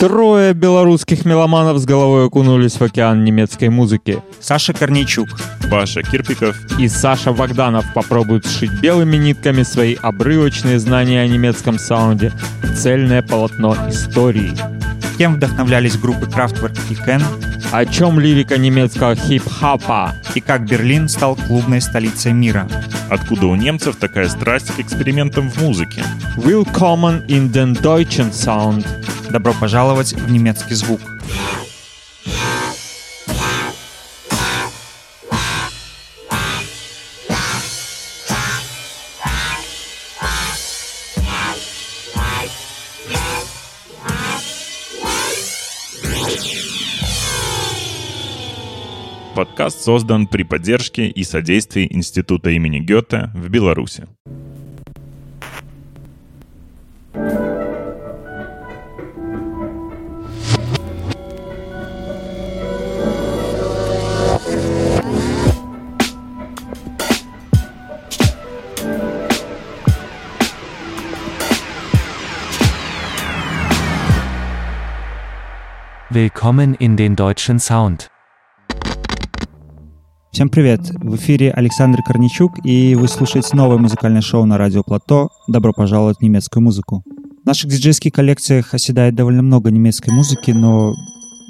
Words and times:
Трое 0.00 0.54
белорусских 0.54 1.26
меломанов 1.26 1.76
с 1.76 1.84
головой 1.84 2.26
окунулись 2.26 2.72
в 2.72 2.82
океан 2.82 3.22
немецкой 3.22 3.68
музыки. 3.68 4.22
Саша 4.40 4.72
Корнейчук, 4.72 5.28
Паша 5.70 6.02
Кирпиков 6.02 6.56
и 6.78 6.88
Саша 6.88 7.32
Богданов 7.32 7.84
попробуют 7.92 8.46
сшить 8.46 8.72
белыми 8.80 9.18
нитками 9.18 9.62
свои 9.62 9.96
обрывочные 10.00 10.78
знания 10.78 11.20
о 11.20 11.26
немецком 11.26 11.78
саунде 11.78 12.32
в 12.62 12.76
цельное 12.76 13.20
полотно 13.20 13.76
истории. 13.90 14.52
Кем 15.18 15.34
вдохновлялись 15.34 15.98
группы 15.98 16.24
Kraftwerk 16.24 16.78
и 16.88 16.94
Ken? 16.94 17.22
О 17.72 17.86
чем 17.86 18.18
лирика 18.18 18.58
немецкого 18.58 19.14
хип-хапа? 19.14 20.16
И 20.34 20.40
как 20.40 20.68
Берлин 20.68 21.08
стал 21.08 21.36
клубной 21.36 21.80
столицей 21.80 22.32
мира? 22.32 22.66
Откуда 23.08 23.46
у 23.46 23.54
немцев 23.54 23.94
такая 23.94 24.28
страсть 24.28 24.74
к 24.74 24.80
экспериментам 24.80 25.48
в 25.48 25.62
музыке? 25.62 26.02
Willkommen 26.36 27.24
in 27.28 27.52
den 27.52 27.80
deutschen 27.80 28.32
Sound. 28.32 28.84
Добро 29.30 29.54
пожаловать 29.60 30.14
в 30.14 30.32
немецкий 30.32 30.74
звук. 30.74 31.00
Подкаст 49.40 49.80
создан 49.80 50.26
при 50.26 50.44
поддержке 50.44 51.06
и 51.06 51.24
содействии 51.24 51.88
Института 51.90 52.50
имени 52.50 52.78
Гёте 52.80 53.30
в 53.34 53.48
Беларуси. 53.48 54.06
Willkommen 76.10 76.74
in 76.74 76.96
den 76.96 77.16
deutschen 77.16 77.58
Sound. 77.58 78.19
Всем 80.32 80.48
привет! 80.48 80.80
В 80.90 81.16
эфире 81.16 81.50
Александр 81.50 82.02
Корничук, 82.06 82.64
и 82.64 82.94
вы 82.94 83.08
слушаете 83.08 83.56
новое 83.56 83.78
музыкальное 83.78 84.20
шоу 84.20 84.44
на 84.44 84.58
радио 84.58 84.84
Плато 84.84 85.28
«Добро 85.48 85.72
пожаловать 85.72 86.18
в 86.18 86.22
немецкую 86.22 86.62
музыку». 86.62 87.02
В 87.42 87.46
наших 87.46 87.68
диджейских 87.68 88.12
коллекциях 88.12 88.72
оседает 88.72 89.16
довольно 89.16 89.42
много 89.42 89.72
немецкой 89.72 90.10
музыки, 90.10 90.52
но 90.52 90.94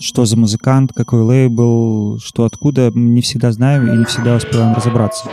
что 0.01 0.25
за 0.25 0.39
музыкант, 0.39 0.93
какой 0.95 1.21
лейбл, 1.21 2.19
что 2.25 2.45
откуда, 2.45 2.91
не 2.95 3.21
всегда 3.21 3.53
знаем 3.53 3.87
и 3.93 3.99
не 3.99 4.07
всегда 4.07 4.37
успеваем 4.37 4.75
разобраться. 4.75 5.29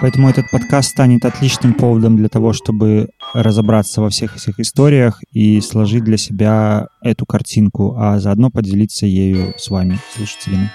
Поэтому 0.00 0.30
этот 0.30 0.50
подкаст 0.50 0.88
станет 0.88 1.26
отличным 1.26 1.74
поводом 1.74 2.16
для 2.16 2.30
того, 2.30 2.54
чтобы 2.54 3.10
разобраться 3.34 4.00
во 4.00 4.08
всех 4.08 4.34
этих 4.34 4.58
историях 4.60 5.20
и 5.32 5.60
сложить 5.60 6.04
для 6.04 6.16
себя 6.16 6.88
эту 7.02 7.26
картинку, 7.26 7.96
а 7.98 8.18
заодно 8.18 8.50
поделиться 8.50 9.04
ею 9.04 9.52
с 9.58 9.68
вами, 9.68 9.98
слушателями. 10.16 10.70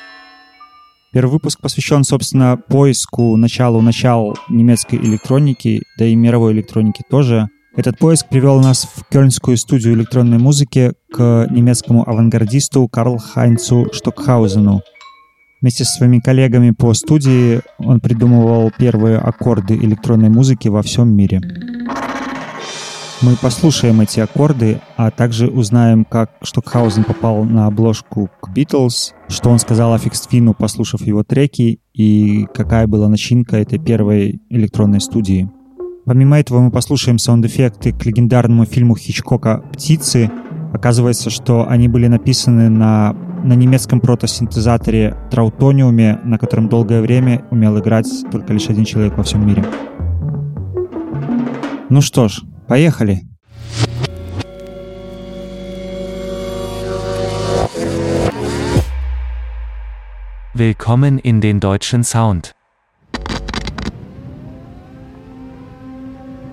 Первый 1.14 1.34
выпуск 1.34 1.62
посвящен, 1.62 2.04
собственно, 2.04 2.58
поиску, 2.58 3.38
началу 3.38 3.82
начал 3.82 4.36
немецкой 4.50 4.96
электроники, 4.96 5.84
да 6.00 6.06
и 6.06 6.16
мировой 6.16 6.54
электроники 6.54 7.04
тоже. 7.08 7.50
Этот 7.76 8.00
поиск 8.00 8.30
привел 8.30 8.60
нас 8.60 8.90
в 8.96 9.04
кёльнскую 9.12 9.56
студию 9.58 9.94
электронной 9.94 10.40
музыки 10.40 10.94
к 11.12 11.48
немецкому 11.52 12.08
авангардисту 12.10 12.88
Карл 12.88 13.20
Хайнцу 13.20 13.90
Штокхаузену, 13.94 14.82
Вместе 15.62 15.86
со 15.86 15.94
своими 15.94 16.20
коллегами 16.20 16.72
по 16.72 16.94
студии 16.94 17.62
он 17.78 18.02
придумывал 18.02 18.70
первые 18.78 19.18
аккорды 19.18 19.76
электронной 19.76 20.30
музыки 20.30 20.68
во 20.68 20.82
всем 20.82 21.16
мире. 21.16 21.40
Мы 23.24 23.38
послушаем 23.38 24.02
эти 24.02 24.20
аккорды, 24.20 24.82
а 24.98 25.10
также 25.10 25.48
узнаем, 25.48 26.04
как 26.04 26.32
Штокхаузен 26.42 27.06
попал 27.06 27.46
на 27.46 27.68
обложку 27.68 28.30
к 28.42 28.50
Битлз, 28.50 29.14
что 29.30 29.50
он 29.50 29.60
сказал 29.60 29.94
о 29.94 29.98
Фикствину, 29.98 30.54
послушав 30.54 31.04
его 31.04 31.24
треки, 31.24 31.80
и 31.94 32.46
какая 32.54 32.86
была 32.86 33.08
начинка 33.08 33.56
этой 33.56 33.80
первой 33.80 34.42
электронной 34.50 35.00
студии. 35.00 35.50
Помимо 36.06 36.38
этого 36.38 36.60
мы 36.60 36.70
послушаем 36.70 37.18
саунд-эффекты 37.18 37.94
к 37.94 38.06
легендарному 38.06 38.66
фильму 38.66 38.98
Хичкока 38.98 39.64
«Птицы». 39.72 40.30
Оказывается, 40.74 41.30
что 41.30 41.66
они 41.66 41.88
были 41.88 42.08
написаны 42.08 42.70
на 42.70 43.16
на 43.44 43.54
немецком 43.54 44.00
протосинтезаторе 44.00 45.18
Траутониуме, 45.30 46.20
на 46.24 46.38
котором 46.38 46.70
долгое 46.70 47.02
время 47.02 47.46
умел 47.52 47.78
играть 47.78 48.08
только 48.32 48.54
лишь 48.54 48.70
один 48.70 48.86
человек 48.86 49.18
во 49.18 49.24
всем 49.24 49.46
мире. 49.46 49.66
Ну 51.90 52.00
что 52.00 52.30
ж, 52.30 52.42
поехали! 52.74 53.22
Willkommen 60.56 61.20
in 61.20 61.40
den 61.40 61.60
deutschen 61.60 62.04
Sound. 62.04 62.56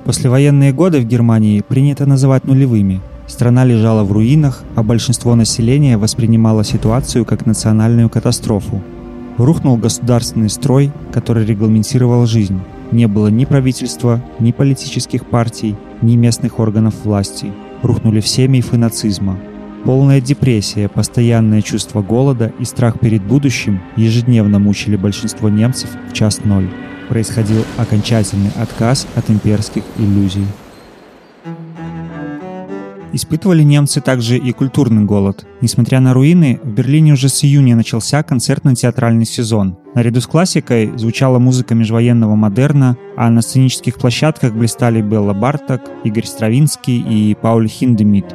Послевоенные 0.04 0.72
годы 0.74 1.00
в 1.00 1.04
Германии 1.06 1.62
принято 1.62 2.04
называть 2.04 2.44
нулевыми– 2.44 3.00
Страна 3.26 3.64
лежала 3.64 4.02
в 4.02 4.10
руинах, 4.10 4.64
а 4.74 4.82
большинство 4.82 5.36
населения 5.36 5.96
воспринимало 5.96 6.64
ситуацию 6.64 7.24
как 7.24 7.46
национальную 7.46 8.10
катастрофу. 8.10 8.82
Рухнул 9.38 9.76
государственный 9.76 10.50
строй, 10.50 10.90
который 11.12 11.46
регламентировал 11.46 12.26
жизнь. 12.26 12.60
Не 12.92 13.06
было 13.06 13.28
ни 13.28 13.44
правительства, 13.44 14.20
ни 14.40 14.52
политических 14.52 15.26
партий, 15.26 15.76
ни 16.02 16.16
местных 16.16 16.58
органов 16.58 16.94
власти. 17.04 17.52
Рухнули 17.82 18.20
все 18.20 18.48
мифы 18.48 18.76
нацизма. 18.76 19.38
Полная 19.84 20.20
депрессия, 20.20 20.88
постоянное 20.88 21.62
чувство 21.62 22.02
голода 22.02 22.52
и 22.58 22.64
страх 22.64 23.00
перед 23.00 23.22
будущим 23.22 23.80
ежедневно 23.96 24.58
мучили 24.58 24.96
большинство 24.96 25.48
немцев 25.48 25.90
в 26.10 26.12
час 26.12 26.44
ноль. 26.44 26.68
Происходил 27.08 27.64
окончательный 27.78 28.50
отказ 28.60 29.06
от 29.14 29.30
имперских 29.30 29.82
иллюзий. 29.96 30.46
Испытывали 33.12 33.64
немцы 33.64 34.00
также 34.00 34.38
и 34.38 34.52
культурный 34.52 35.04
голод. 35.04 35.44
Несмотря 35.60 35.98
на 35.98 36.14
руины, 36.14 36.60
в 36.62 36.68
Берлине 36.68 37.14
уже 37.14 37.28
с 37.28 37.42
июня 37.44 37.74
начался 37.74 38.22
концертно-театральный 38.22 39.24
сезон. 39.24 39.76
Наряду 39.96 40.20
с 40.20 40.28
классикой 40.28 40.96
звучала 40.96 41.40
музыка 41.40 41.74
межвоенного 41.74 42.36
модерна, 42.36 42.96
а 43.16 43.28
на 43.30 43.42
сценических 43.42 43.96
площадках 43.96 44.52
блистали 44.52 45.02
Белла 45.02 45.34
Барток, 45.34 45.82
Игорь 46.04 46.24
Стравинский 46.24 47.00
и 47.00 47.34
Пауль 47.34 47.68
Хиндемит. 47.68 48.32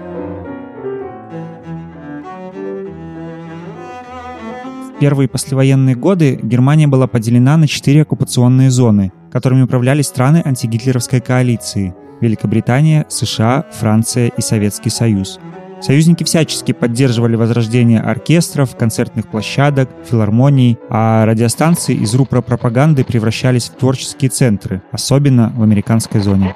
В 4.90 5.00
первые 5.00 5.30
послевоенные 5.30 5.96
годы 5.96 6.38
Германия 6.44 6.88
была 6.88 7.08
поделена 7.08 7.56
на 7.56 7.68
четыре 7.68 8.02
оккупационные 8.02 8.72
зоны, 8.72 9.14
которыми 9.32 9.62
управляли 9.62 10.02
страны 10.02 10.42
антигитлеровской 10.44 11.22
коалиции– 11.22 11.96
Великобритания, 12.22 13.06
США, 13.10 13.66
Франция 13.72 14.32
и 14.36 14.42
Советский 14.42 14.90
Союз. 14.90 15.40
Союзники 15.82 16.24
всячески 16.24 16.72
поддерживали 16.72 17.36
возрождение 17.36 18.00
оркестров, 18.00 18.76
концертных 18.76 19.28
площадок, 19.28 19.90
филармоний, 20.10 20.78
а 20.90 21.26
радиостанции 21.26 21.94
из 21.96 22.16
рупора 22.16 22.42
пропаганды 22.42 23.04
превращались 23.04 23.70
в 23.70 23.76
творческие 23.76 24.30
центры, 24.30 24.82
особенно 24.92 25.54
в 25.56 25.62
американской 25.62 26.22
зоне. 26.22 26.56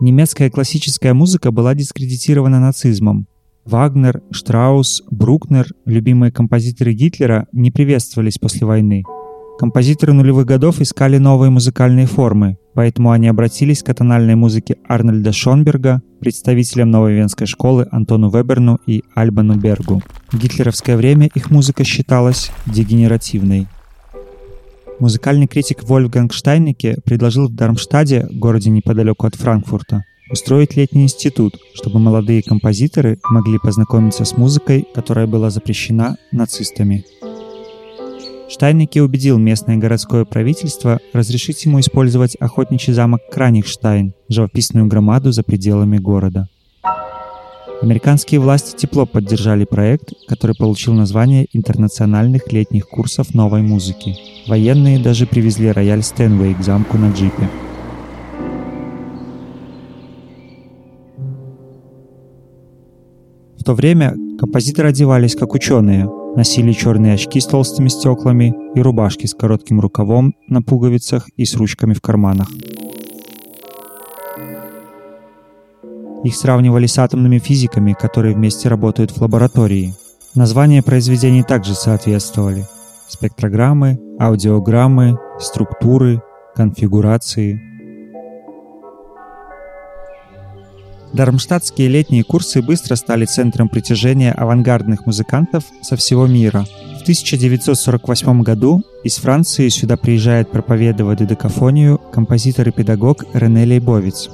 Немецкая 0.00 0.50
классическая 0.50 1.14
музыка 1.14 1.50
была 1.50 1.74
дискредитирована 1.74 2.58
нацизмом. 2.58 3.26
Вагнер, 3.64 4.22
Штраус, 4.30 5.02
Брукнер, 5.10 5.66
любимые 5.86 6.32
композиторы 6.32 6.92
Гитлера, 6.92 7.46
не 7.52 7.70
приветствовались 7.70 8.38
после 8.38 8.66
войны. 8.66 9.04
Композиторы 9.58 10.12
нулевых 10.12 10.46
годов 10.46 10.80
искали 10.80 11.18
новые 11.18 11.50
музыкальные 11.50 12.06
формы, 12.06 12.58
поэтому 12.74 13.12
они 13.12 13.28
обратились 13.28 13.84
к 13.84 13.88
атональной 13.88 14.34
музыке 14.34 14.76
Арнольда 14.88 15.32
Шонберга, 15.32 16.02
представителям 16.18 16.90
новой 16.90 17.14
венской 17.14 17.46
школы 17.46 17.86
Антону 17.92 18.30
Веберну 18.30 18.78
и 18.86 19.04
Альбану 19.14 19.54
Бергу. 19.54 20.02
В 20.32 20.38
гитлеровское 20.38 20.96
время 20.96 21.30
их 21.34 21.52
музыка 21.52 21.84
считалась 21.84 22.50
дегенеративной. 22.66 23.68
Музыкальный 24.98 25.46
критик 25.46 25.84
Вольфганг 25.84 26.32
Штайнеке 26.32 26.98
предложил 27.04 27.48
в 27.48 27.54
Дармштаде, 27.54 28.26
городе 28.32 28.70
неподалеку 28.70 29.26
от 29.26 29.36
Франкфурта, 29.36 30.02
устроить 30.32 30.76
летний 30.76 31.04
институт, 31.04 31.54
чтобы 31.74 32.00
молодые 32.00 32.42
композиторы 32.42 33.18
могли 33.30 33.58
познакомиться 33.58 34.24
с 34.24 34.36
музыкой, 34.36 34.84
которая 34.94 35.28
была 35.28 35.50
запрещена 35.50 36.16
нацистами. 36.32 37.04
Штайнеке 38.54 39.02
убедил 39.02 39.36
местное 39.36 39.78
городское 39.78 40.24
правительство 40.24 41.00
разрешить 41.12 41.64
ему 41.64 41.80
использовать 41.80 42.36
охотничий 42.36 42.92
замок 42.92 43.20
Краникштайн, 43.32 44.14
живописную 44.28 44.86
громаду 44.86 45.32
за 45.32 45.42
пределами 45.42 45.98
города. 45.98 46.48
Американские 47.82 48.38
власти 48.38 48.76
тепло 48.76 49.06
поддержали 49.06 49.64
проект, 49.64 50.12
который 50.28 50.54
получил 50.54 50.92
название 50.92 51.48
интернациональных 51.52 52.52
летних 52.52 52.86
курсов 52.86 53.34
новой 53.34 53.62
музыки. 53.62 54.14
Военные 54.46 55.00
даже 55.00 55.26
привезли 55.26 55.72
рояль 55.72 56.04
Стэнвей 56.04 56.54
к 56.54 56.62
замку 56.62 56.96
на 56.96 57.10
джипе. 57.10 57.48
В 63.58 63.64
то 63.64 63.74
время 63.74 64.14
композиторы 64.38 64.90
одевались 64.90 65.34
как 65.34 65.54
ученые, 65.54 66.08
носили 66.36 66.72
черные 66.72 67.14
очки 67.14 67.40
с 67.40 67.46
толстыми 67.46 67.88
стеклами 67.88 68.54
и 68.74 68.80
рубашки 68.80 69.26
с 69.26 69.34
коротким 69.34 69.80
рукавом 69.80 70.34
на 70.48 70.62
пуговицах 70.62 71.28
и 71.36 71.44
с 71.44 71.54
ручками 71.54 71.94
в 71.94 72.00
карманах. 72.00 72.48
Их 76.24 76.34
сравнивали 76.34 76.86
с 76.86 76.98
атомными 76.98 77.38
физиками, 77.38 77.92
которые 77.92 78.34
вместе 78.34 78.68
работают 78.68 79.10
в 79.10 79.20
лаборатории. 79.20 79.94
Названия 80.34 80.82
произведений 80.82 81.42
также 81.42 81.74
соответствовали. 81.74 82.66
Спектрограммы, 83.08 84.00
аудиограммы, 84.18 85.18
структуры, 85.38 86.22
конфигурации– 86.54 87.60
Дармштадтские 91.14 91.86
летние 91.86 92.24
курсы 92.24 92.60
быстро 92.60 92.96
стали 92.96 93.24
центром 93.24 93.68
притяжения 93.68 94.32
авангардных 94.32 95.06
музыкантов 95.06 95.62
со 95.80 95.96
всего 95.96 96.26
мира. 96.26 96.66
В 96.98 97.02
1948 97.02 98.42
году 98.42 98.82
из 99.04 99.18
Франции 99.18 99.68
сюда 99.68 99.96
приезжает 99.96 100.50
проповедовать 100.50 101.18
додекафонию 101.18 101.98
композитор 101.98 102.68
и 102.68 102.72
педагог 102.72 103.26
Рене 103.32 103.64
Лейбовиц. 103.64 104.28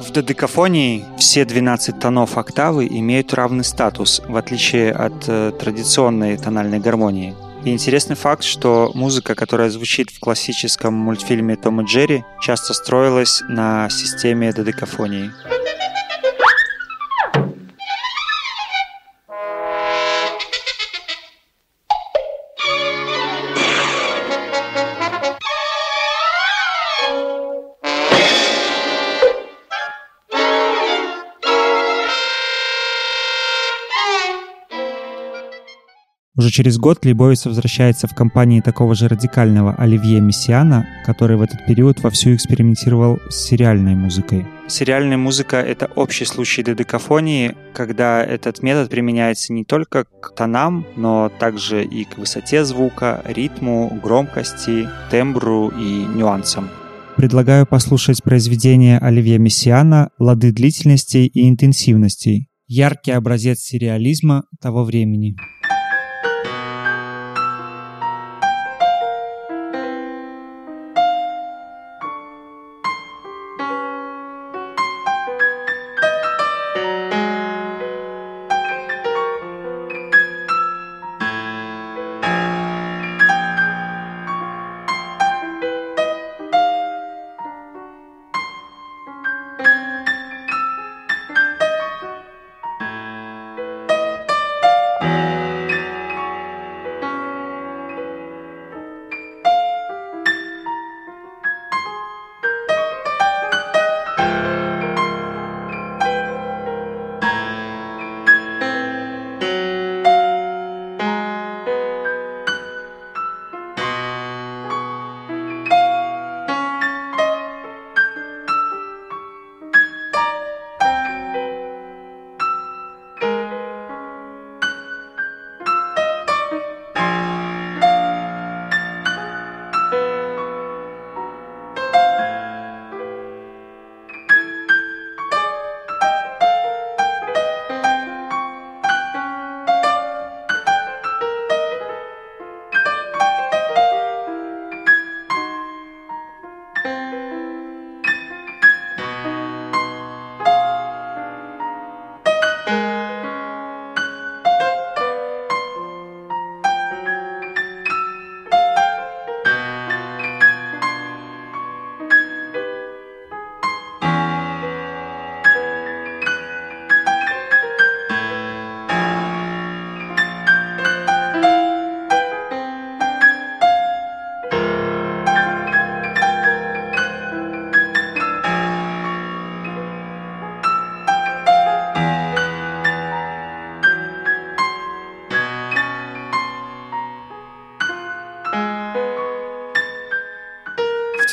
В 0.00 0.12
додекафонии 0.12 1.04
все 1.18 1.44
12 1.44 1.98
тонов 1.98 2.38
октавы 2.38 2.86
имеют 2.86 3.34
равный 3.34 3.64
статус, 3.64 4.22
в 4.26 4.36
отличие 4.36 4.92
от 4.92 5.28
э, 5.28 5.52
традиционной 5.58 6.38
тональной 6.38 6.80
гармонии. 6.80 7.34
И 7.64 7.70
интересный 7.70 8.16
факт, 8.16 8.44
что 8.44 8.90
музыка, 8.94 9.34
которая 9.34 9.68
звучит 9.68 10.10
в 10.10 10.20
классическом 10.20 10.94
мультфильме 10.94 11.56
«Том 11.56 11.82
и 11.82 11.84
Джерри», 11.84 12.24
часто 12.40 12.72
строилась 12.72 13.42
на 13.48 13.90
системе 13.90 14.52
додекафонии. 14.52 15.30
Уже 36.36 36.50
через 36.50 36.78
год 36.78 37.04
Лейбовиц 37.04 37.46
возвращается 37.46 38.08
в 38.08 38.14
компании 38.14 38.60
такого 38.60 38.96
же 38.96 39.06
радикального 39.06 39.72
Оливье 39.76 40.20
Мессиана, 40.20 40.84
который 41.06 41.36
в 41.36 41.42
этот 41.42 41.64
период 41.64 42.02
вовсю 42.02 42.34
экспериментировал 42.34 43.20
с 43.30 43.36
сериальной 43.36 43.94
музыкой. 43.94 44.44
Сериальная 44.66 45.16
музыка— 45.16 45.56
это 45.58 45.86
общий 45.94 46.24
случай 46.24 46.64
додекафонии, 46.64 47.54
когда 47.72 48.24
этот 48.24 48.64
метод 48.64 48.90
применяется 48.90 49.52
не 49.52 49.64
только 49.64 50.06
к 50.06 50.34
тонам, 50.34 50.84
но 50.96 51.30
также 51.38 51.84
и 51.84 52.04
к 52.04 52.18
высоте 52.18 52.64
звука, 52.64 53.22
ритму, 53.26 53.96
громкости, 54.02 54.88
тембру 55.12 55.68
и 55.68 56.04
нюансам. 56.16 56.68
Предлагаю 57.16 57.64
послушать 57.64 58.24
произведение 58.24 58.98
Оливье 58.98 59.38
Мессиана 59.38 60.10
«Лады 60.18 60.50
длительностей 60.50 61.26
и 61.26 61.48
интенсивностей», 61.48 62.48
яркий 62.66 63.12
образец 63.12 63.60
сериализма 63.60 64.46
того 64.60 64.82
времени. 64.82 65.36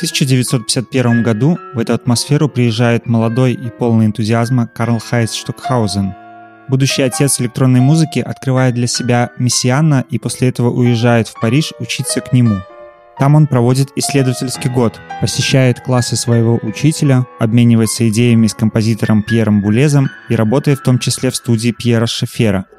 1951 0.02 1.22
году 1.22 1.60
в 1.74 1.78
эту 1.78 1.94
атмосферу 1.94 2.48
приезжает 2.48 3.06
молодой 3.06 3.52
и 3.52 3.70
полный 3.70 4.06
энтузиазма 4.06 4.66
Карл 4.66 4.98
Хайс 4.98 5.32
Штокхаузен. 5.32 6.12
Будущий 6.66 7.02
отец 7.02 7.40
электронной 7.40 7.78
музыки 7.78 8.18
открывает 8.18 8.74
для 8.74 8.88
себя 8.88 9.30
Мессиана 9.38 10.04
и 10.10 10.18
после 10.18 10.48
этого 10.48 10.70
уезжает 10.70 11.28
в 11.28 11.38
Париж 11.40 11.72
учиться 11.78 12.20
к 12.20 12.32
нему. 12.32 12.56
Там 13.16 13.36
он 13.36 13.46
проводит 13.46 13.90
исследовательский 13.94 14.70
год, 14.70 15.00
посещает 15.20 15.80
классы 15.80 16.16
своего 16.16 16.58
учителя, 16.64 17.24
обменивается 17.38 18.08
идеями 18.08 18.48
с 18.48 18.54
композитором 18.54 19.22
Пьером 19.22 19.62
Булезом 19.62 20.10
и 20.28 20.34
работает 20.34 20.80
в 20.80 20.82
том 20.82 20.98
числе 20.98 21.30
в 21.30 21.36
студии 21.36 21.70
Пьера 21.70 22.06
Шефера– 22.06 22.66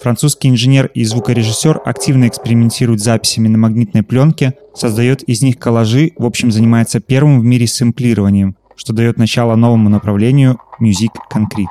Французский 0.00 0.48
инженер 0.48 0.90
и 0.94 1.04
звукорежиссер 1.04 1.82
активно 1.84 2.26
экспериментирует 2.26 3.00
с 3.00 3.04
записями 3.04 3.48
на 3.48 3.58
магнитной 3.58 4.02
пленке, 4.02 4.54
создает 4.74 5.22
из 5.22 5.42
них 5.42 5.58
коллажи, 5.58 6.12
в 6.16 6.24
общем 6.24 6.50
занимается 6.50 7.00
первым 7.00 7.40
в 7.40 7.44
мире 7.44 7.66
сэмплированием, 7.66 8.56
что 8.76 8.92
дает 8.92 9.18
начало 9.18 9.56
новому 9.56 9.88
направлению 9.88 10.58
Music 10.80 11.14
Concrete. 11.32 11.66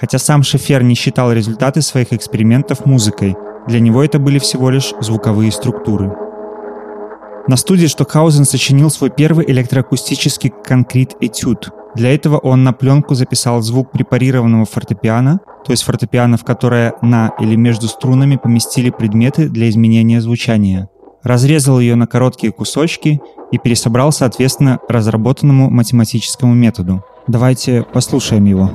Хотя 0.00 0.18
сам 0.18 0.42
Шефер 0.42 0.82
не 0.82 0.94
считал 0.94 1.32
результаты 1.32 1.80
своих 1.82 2.12
экспериментов 2.12 2.84
музыкой, 2.84 3.34
для 3.66 3.80
него 3.80 4.04
это 4.04 4.18
были 4.18 4.38
всего 4.38 4.70
лишь 4.70 4.92
звуковые 5.00 5.50
структуры. 5.50 6.12
На 7.48 7.56
студии 7.56 7.86
Штокхаузен 7.86 8.44
сочинил 8.44 8.90
свой 8.90 9.10
первый 9.10 9.50
электроакустический 9.50 10.50
конкрет-этюд. 10.50 11.70
Для 11.96 12.14
этого 12.14 12.36
он 12.36 12.62
на 12.62 12.74
пленку 12.74 13.14
записал 13.14 13.62
звук 13.62 13.90
препарированного 13.90 14.66
фортепиано, 14.66 15.40
то 15.64 15.72
есть 15.72 15.82
фортепиано, 15.82 16.36
в 16.36 16.44
которое 16.44 16.92
на 17.00 17.32
или 17.40 17.56
между 17.56 17.88
струнами 17.88 18.36
поместили 18.36 18.90
предметы 18.90 19.48
для 19.48 19.70
изменения 19.70 20.20
звучания. 20.20 20.90
Разрезал 21.22 21.80
ее 21.80 21.94
на 21.94 22.06
короткие 22.06 22.52
кусочки 22.52 23.20
и 23.50 23.56
пересобрал 23.56 24.12
соответственно 24.12 24.78
разработанному 24.90 25.70
математическому 25.70 26.52
методу. 26.52 27.02
Давайте 27.28 27.82
послушаем 27.82 28.44
его. 28.44 28.70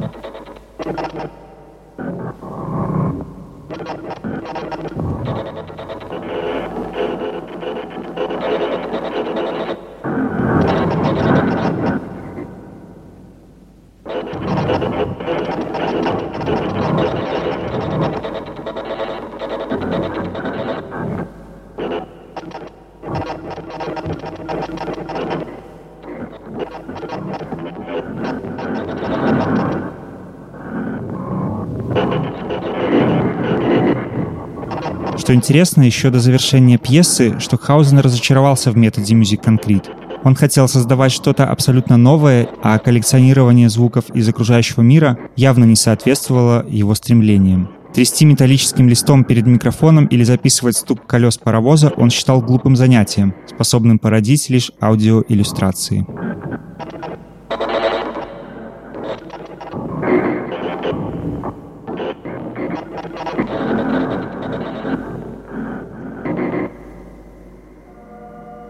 Интересно, 35.42 35.82
еще 35.82 36.12
до 36.12 36.20
завершения 36.20 36.78
пьесы 36.78 37.40
Штокхаузен 37.40 37.98
разочаровался 37.98 38.70
в 38.70 38.78
методе 38.78 39.16
Music 39.16 39.44
Concrete. 39.44 39.88
Он 40.24 40.36
хотел 40.36 40.68
создавать 40.68 41.12
что-то 41.12 41.48
абсолютно 41.48 41.98
новое, 41.98 42.48
а 42.62 42.78
коллекционирование 42.78 43.68
звуков 43.68 44.06
из 44.14 44.30
окружающего 44.30 44.84
мира 44.84 45.18
явно 45.36 45.64
не 45.64 45.76
соответствовало 45.76 46.64
его 46.70 46.94
стремлениям. 46.94 47.72
Трясти 47.92 48.24
металлическим 48.24 48.88
листом 48.88 49.24
перед 49.24 49.48
микрофоном 49.48 50.06
или 50.06 50.24
записывать 50.24 50.78
стук 50.78 51.08
колес 51.08 51.40
паровоза 51.40 51.92
он 51.98 52.12
считал 52.12 52.42
глупым 52.42 52.76
занятием, 52.76 53.34
способным 53.48 53.98
породить 53.98 54.48
лишь 54.52 54.72
аудиоиллюстрации. 54.80 56.06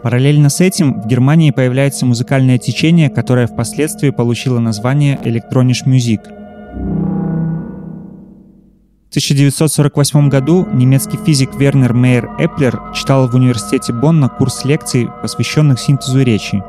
Параллельно 0.03 0.49
с 0.49 0.61
этим 0.61 0.99
в 0.99 1.07
Германии 1.07 1.51
появляется 1.51 2.07
музыкальное 2.07 2.57
течение, 2.57 3.09
которое 3.09 3.45
впоследствии 3.45 4.09
получило 4.09 4.59
название 4.59 5.19
Electronic 5.23 5.85
Music. 5.85 6.21
В 9.05 9.11
1948 9.11 10.29
году 10.29 10.65
немецкий 10.73 11.17
физик 11.17 11.55
Вернер 11.55 11.93
Мейер 11.93 12.31
Эплер 12.39 12.81
читал 12.95 13.27
в 13.27 13.35
университете 13.35 13.93
Бонна 13.93 14.29
курс 14.29 14.65
лекций, 14.65 15.07
посвященных 15.21 15.79
синтезу 15.79 16.23
речи. 16.23 16.63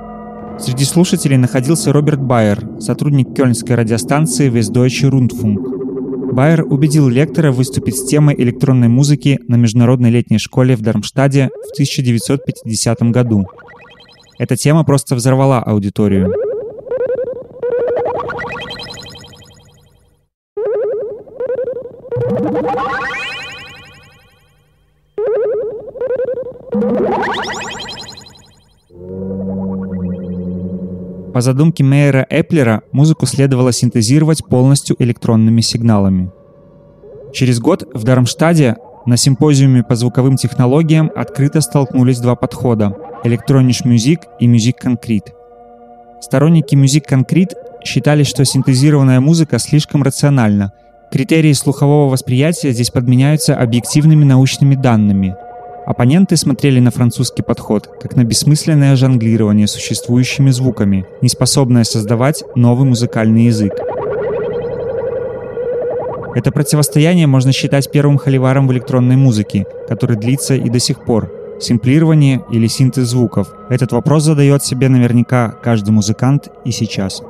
Среди 0.58 0.84
слушателей 0.84 1.38
находился 1.38 1.92
Роберт 1.92 2.20
Байер, 2.20 2.68
сотрудник 2.80 3.34
кёльнской 3.34 3.76
радиостанции 3.76 4.50
Westdeutsche 4.50 5.08
Rundfunk. 5.08 5.81
Байер 6.32 6.64
убедил 6.64 7.10
лектора 7.10 7.52
выступить 7.52 7.98
с 7.98 8.06
темой 8.06 8.34
электронной 8.38 8.88
музыки 8.88 9.38
на 9.48 9.56
международной 9.56 10.08
летней 10.08 10.38
школе 10.38 10.76
в 10.76 10.80
Дармштаде 10.80 11.50
в 11.68 11.72
1950 11.72 13.02
году. 13.10 13.46
Эта 14.38 14.56
тема 14.56 14.82
просто 14.82 15.14
взорвала 15.14 15.62
аудиторию. 15.62 16.32
По 31.32 31.40
задумке 31.40 31.82
Мейера 31.82 32.26
Эплера, 32.28 32.82
музыку 32.92 33.24
следовало 33.24 33.72
синтезировать 33.72 34.44
полностью 34.44 34.96
электронными 34.98 35.62
сигналами. 35.62 36.30
Через 37.32 37.58
год 37.58 37.88
в 37.94 38.04
Дармштаде 38.04 38.76
на 39.06 39.16
симпозиуме 39.16 39.82
по 39.82 39.96
звуковым 39.96 40.36
технологиям 40.36 41.10
открыто 41.16 41.62
столкнулись 41.62 42.18
два 42.18 42.36
подхода— 42.36 42.94
Electronic 43.24 43.84
Music 43.86 44.20
и 44.40 44.46
Music 44.46 44.74
Concrete. 44.84 45.32
Сторонники 46.20 46.74
Music 46.74 47.04
Concrete 47.10 47.54
считали, 47.82 48.24
что 48.24 48.44
синтезированная 48.44 49.20
музыка 49.20 49.58
слишком 49.58 50.02
рациональна. 50.02 50.72
Критерии 51.10 51.52
слухового 51.54 52.10
восприятия 52.10 52.72
здесь 52.72 52.90
подменяются 52.90 53.56
объективными 53.56 54.24
научными 54.24 54.74
данными— 54.74 55.34
Оппоненты 55.84 56.36
смотрели 56.36 56.78
на 56.78 56.92
французский 56.92 57.42
подход 57.42 57.90
как 58.00 58.14
на 58.14 58.22
бессмысленное 58.22 58.94
жонглирование 58.94 59.66
существующими 59.66 60.50
звуками, 60.50 61.06
не 61.20 61.28
способное 61.28 61.82
создавать 61.84 62.44
новый 62.54 62.88
музыкальный 62.88 63.46
язык. 63.46 63.72
Это 66.34 66.52
противостояние 66.52 67.26
можно 67.26 67.52
считать 67.52 67.90
первым 67.90 68.16
холиваром 68.16 68.68
в 68.68 68.72
электронной 68.72 69.16
музыке, 69.16 69.66
который 69.88 70.16
длится 70.16 70.54
и 70.54 70.70
до 70.70 70.78
сих 70.78 71.04
пор. 71.04 71.30
Симплирование 71.60 72.42
или 72.50 72.66
синтез 72.68 73.08
звуков. 73.08 73.52
Этот 73.68 73.92
вопрос 73.92 74.24
задает 74.24 74.64
себе 74.64 74.88
наверняка 74.88 75.50
каждый 75.62 75.90
музыкант 75.90 76.48
и 76.64 76.70
сейчас. 76.70 77.22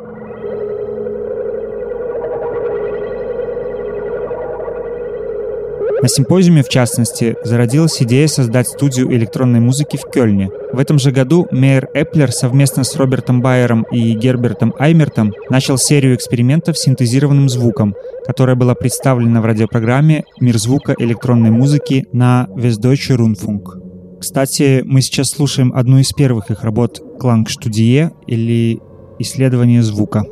На 6.03 6.09
симпозиуме, 6.09 6.65
в 6.65 6.69
частности, 6.69 7.37
зародилась 7.45 8.03
идея 8.03 8.27
создать 8.27 8.67
студию 8.67 9.13
электронной 9.13 9.61
музыки 9.61 9.97
в 9.97 10.11
Кёльне. 10.11 10.51
В 10.73 10.81
этом 10.81 10.99
же 10.99 11.13
году 11.13 11.47
Мейер 11.53 11.89
Эплер 11.95 12.33
совместно 12.33 12.83
с 12.83 12.97
Робертом 12.97 13.41
Байером 13.41 13.85
и 13.93 14.13
Гербертом 14.15 14.75
Аймертом 14.81 15.33
начал 15.49 15.79
серию 15.79 16.17
экспериментов 16.17 16.77
с 16.77 16.83
синтезированным 16.83 17.49
звуком, 17.49 17.95
которая 18.27 18.57
была 18.57 18.75
представлена 18.75 19.41
в 19.41 19.45
радиопрограмме 19.45 20.25
«Мир 20.41 20.59
звука 20.59 20.97
электронной 20.99 21.51
музыки» 21.51 22.05
на 22.13 22.49
Westdeutsche 22.51 23.17
Rundfunk. 23.17 24.19
Кстати, 24.19 24.83
мы 24.85 25.03
сейчас 25.03 25.31
слушаем 25.31 25.73
одну 25.73 25.99
из 25.99 26.13
первых 26.13 26.51
их 26.51 26.65
работ 26.65 27.01
«Клангстудие» 27.21 28.11
или 28.27 28.81
«Исследование 29.21 29.85
звука». 29.85 30.25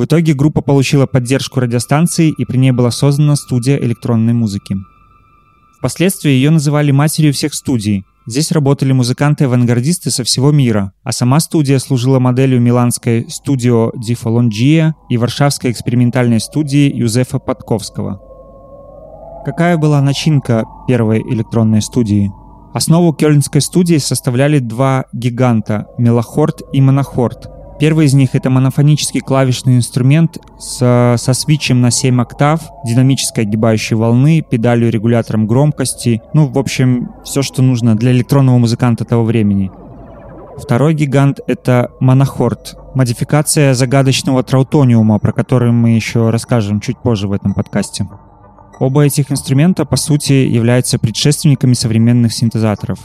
В 0.00 0.06
итоге 0.06 0.32
группа 0.32 0.62
получила 0.62 1.04
поддержку 1.04 1.60
радиостанции, 1.60 2.32
и 2.38 2.46
при 2.46 2.56
ней 2.56 2.70
была 2.70 2.90
создана 2.90 3.36
студия 3.36 3.76
электронной 3.76 4.32
музыки. 4.32 4.74
Впоследствии 5.76 6.30
ее 6.30 6.48
называли 6.48 6.90
матерью 6.90 7.34
всех 7.34 7.52
студий. 7.52 8.06
Здесь 8.26 8.50
работали 8.50 8.92
музыканты-авангардисты 8.92 10.10
со 10.10 10.24
всего 10.24 10.52
мира, 10.52 10.94
а 11.04 11.12
сама 11.12 11.38
студия 11.38 11.78
служила 11.78 12.18
моделью 12.18 12.62
миланской 12.62 13.26
студио 13.28 13.92
Folongia 13.92 14.94
и 15.10 15.18
варшавской 15.18 15.70
экспериментальной 15.70 16.40
студии 16.40 16.90
Юзефа 16.90 17.38
Подковского. 17.38 18.22
Какая 19.44 19.76
была 19.76 20.00
начинка 20.00 20.64
первой 20.88 21.20
электронной 21.20 21.82
студии? 21.82 22.32
Основу 22.72 23.12
кёльнской 23.12 23.60
студии 23.60 23.98
составляли 23.98 24.60
два 24.60 25.04
гиганта— 25.12 25.88
Мелохорд 25.98 26.62
и 26.72 26.80
Монохорд— 26.80 27.50
Первый 27.80 28.04
из 28.04 28.12
них— 28.12 28.30
это 28.34 28.50
монофонический 28.50 29.20
клавишный 29.20 29.76
инструмент 29.76 30.36
с, 30.58 31.16
со 31.16 31.32
свитчем 31.32 31.80
на 31.80 31.90
7 31.90 32.20
октав, 32.20 32.60
динамической 32.84 33.44
огибающей 33.44 33.96
волны, 33.96 34.42
педалью 34.42 34.90
регулятором 34.90 35.46
громкости. 35.46 36.20
Ну, 36.34 36.46
в 36.46 36.58
общем, 36.58 37.08
все, 37.24 37.40
что 37.40 37.62
нужно 37.62 37.96
для 37.96 38.12
электронного 38.12 38.58
музыканта 38.58 39.06
того 39.06 39.24
времени. 39.24 39.70
Второй 40.58 40.92
гигант— 40.92 41.40
это 41.46 41.90
монохорд, 42.00 42.76
модификация 42.94 43.72
загадочного 43.72 44.42
траутониума, 44.42 45.18
про 45.18 45.32
который 45.32 45.72
мы 45.72 45.92
еще 45.92 46.28
расскажем 46.28 46.80
чуть 46.80 46.98
позже 46.98 47.28
в 47.28 47.32
этом 47.32 47.54
подкасте. 47.54 48.06
Оба 48.78 49.06
этих 49.06 49.32
инструмента, 49.32 49.86
по 49.86 49.96
сути, 49.96 50.34
являются 50.34 50.98
предшественниками 50.98 51.72
современных 51.72 52.34
синтезаторов. 52.34 52.98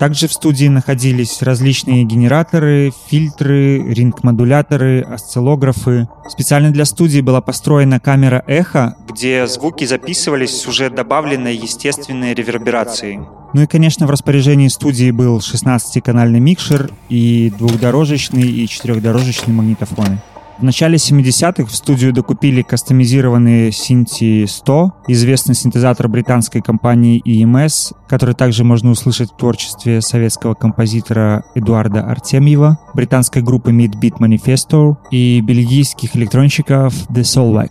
Также 0.00 0.28
в 0.28 0.32
студии 0.32 0.64
находились 0.64 1.42
различные 1.42 2.04
генераторы, 2.04 2.90
фильтры, 3.08 3.92
ринг-модуляторы, 3.92 5.02
осциллографы. 5.02 6.08
Специально 6.26 6.70
для 6.70 6.86
студии 6.86 7.20
была 7.20 7.42
построена 7.42 8.00
камера 8.00 8.42
эхо, 8.46 8.96
где 9.06 9.46
звуки 9.46 9.84
записывались 9.84 10.58
с 10.58 10.66
уже 10.66 10.88
добавленной 10.88 11.54
естественной 11.54 12.32
реверберацией. 12.32 13.20
Ну 13.52 13.62
и, 13.62 13.66
конечно, 13.66 14.06
в 14.06 14.10
распоряжении 14.10 14.68
студии 14.68 15.10
был 15.10 15.36
16-канальный 15.40 16.40
микшер 16.40 16.90
и 17.10 17.52
двухдорожечный 17.58 18.50
и 18.50 18.66
четырехдорожечный 18.68 19.52
магнитофоны. 19.52 20.22
В 20.60 20.62
начале 20.62 20.96
70-х 20.96 21.64
в 21.64 21.74
студию 21.74 22.12
докупили 22.12 22.60
кастомизированные 22.60 23.72
Синти 23.72 24.44
100, 24.44 25.04
известный 25.08 25.54
синтезатор 25.54 26.06
британской 26.06 26.60
компании 26.60 27.22
EMS, 27.24 27.94
который 28.06 28.34
также 28.34 28.62
можно 28.62 28.90
услышать 28.90 29.30
в 29.32 29.36
творчестве 29.38 30.02
советского 30.02 30.52
композитора 30.52 31.46
Эдуарда 31.54 32.02
Артемьева, 32.02 32.78
британской 32.92 33.40
группы 33.40 33.70
Midbeat 33.72 34.18
Manifesto 34.18 34.96
и 35.10 35.40
бельгийских 35.40 36.14
электронщиков 36.14 36.92
The 37.08 37.22
Solvax. 37.22 37.70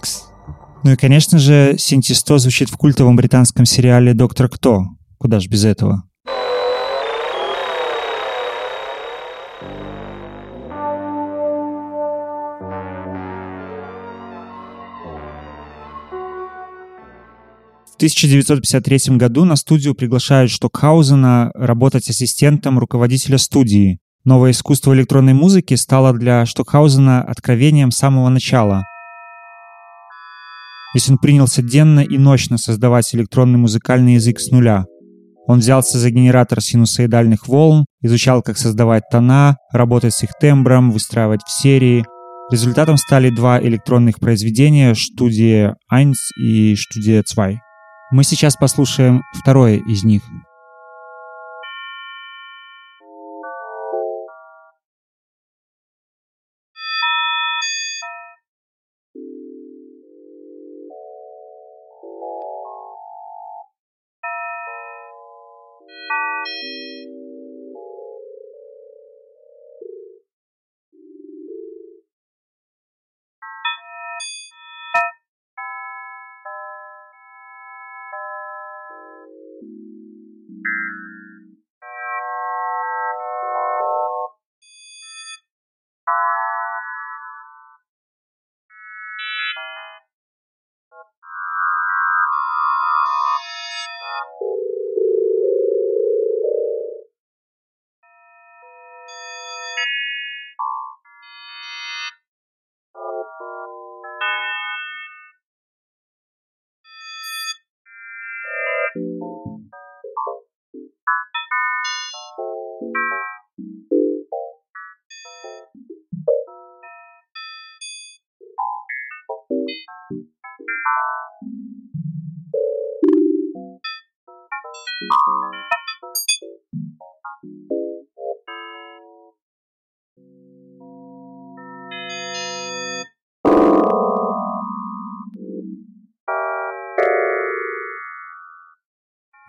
Ну 0.84 0.94
и, 0.94 0.96
конечно 0.96 1.38
же, 1.38 1.76
Синти 1.78 2.14
100 2.14 2.40
звучит 2.40 2.70
в 2.72 2.78
культовом 2.78 3.16
британском 3.16 3.66
сериале 3.66 4.16
«Доктор 4.16 4.50
Кто». 4.50 4.88
Куда 5.20 5.40
ж 5.40 5.48
без 5.48 5.64
этого? 5.64 6.09
1953 18.00 19.18
году 19.18 19.44
на 19.44 19.58
студию 19.58 19.94
приглашают 19.94 20.52
Штокхаузена 20.52 21.52
работать 21.54 22.10
ассистентом 22.10 22.80
руководителя 22.80 23.38
студии. 23.38 24.00
Новое 24.24 24.52
искусство 24.52 24.94
электронной 24.94 25.34
музыки 25.34 25.74
стало 25.74 26.14
для 26.14 26.46
Штокхаузена 26.46 27.22
откровением 27.22 27.92
с 27.92 27.98
самого 27.98 28.30
начала. 28.30 28.84
Если 30.96 31.12
он 31.12 31.18
принялся 31.18 31.62
денно 31.62 32.00
и 32.00 32.18
ночно 32.18 32.58
создавать 32.58 33.14
электронный 33.14 33.60
музыкальный 33.60 34.14
язык 34.14 34.40
с 34.40 34.50
нуля. 34.50 34.86
Он 35.48 35.60
взялся 35.60 36.00
за 36.00 36.10
генератор 36.10 36.62
синусоидальных 36.62 37.50
волн, 37.50 37.86
изучал, 38.02 38.42
как 38.42 38.58
создавать 38.58 39.04
тона, 39.12 39.58
работать 39.74 40.14
с 40.14 40.24
их 40.24 40.30
тембром, 40.40 40.92
выстраивать 40.92 41.42
в 41.46 41.52
серии. 41.52 42.06
Результатом 42.50 42.96
стали 42.96 43.30
два 43.30 43.62
электронных 43.62 44.22
произведения 44.22 44.96
«Студия 44.96 45.76
1» 45.92 46.14
и 46.42 46.78
«Студия 46.78 47.24
2». 47.24 47.58
Мы 48.12 48.24
сейчас 48.24 48.56
послушаем 48.56 49.24
второе 49.34 49.78
из 49.78 50.04
них. 50.04 50.24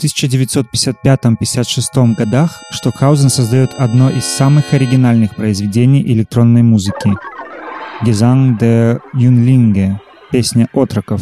1955-56 0.03 2.15
годах 2.15 2.63
Штокхаузен 2.71 3.29
создает 3.29 3.75
одно 3.75 4.09
из 4.11 4.25
самых 4.25 4.73
оригинальных 4.73 5.37
произведений 5.37 6.03
электронной 6.03 6.63
музыки— 6.63 7.11
«Gesang 8.03 8.57
der 8.57 9.03
Jünglinge»— 9.15 9.99
«Песня 10.33 10.69
отроков». 10.73 11.21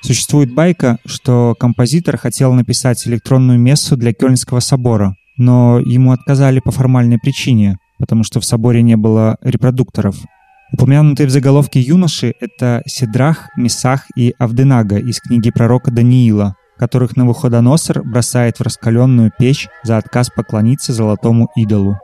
Существует 0.00 0.54
байка, 0.54 0.96
что 1.04 1.54
композитор 1.60 2.16
хотел 2.16 2.54
написать 2.54 3.06
электронную 3.06 3.58
мессу 3.58 3.94
для 3.98 4.14
Кёльнского 4.14 4.60
собора, 4.60 5.14
но 5.36 5.78
ему 5.78 6.12
отказали 6.12 6.60
по 6.60 6.70
формальной 6.70 7.18
причине, 7.18 7.76
потому 7.98 8.24
что 8.24 8.40
в 8.40 8.46
соборе 8.46 8.80
не 8.80 8.96
было 8.96 9.36
репродукторов. 9.42 10.16
Упомянутые 10.72 11.26
в 11.26 11.30
заголовке 11.30 11.80
юноши— 11.80 12.32
это 12.40 12.80
Седрах, 12.86 13.50
Месах 13.54 14.06
и 14.16 14.32
Авденага 14.38 14.96
из 14.96 15.20
книги 15.20 15.50
пророка 15.50 15.90
Даниила— 15.90 16.56
которых 16.78 17.16
Навуходоносор 17.16 18.02
бросает 18.02 18.58
в 18.58 18.62
раскаленную 18.62 19.32
печь 19.38 19.68
за 19.82 19.96
отказ 19.98 20.30
поклониться 20.30 20.92
золотому 20.92 21.48
идолу. 21.56 21.98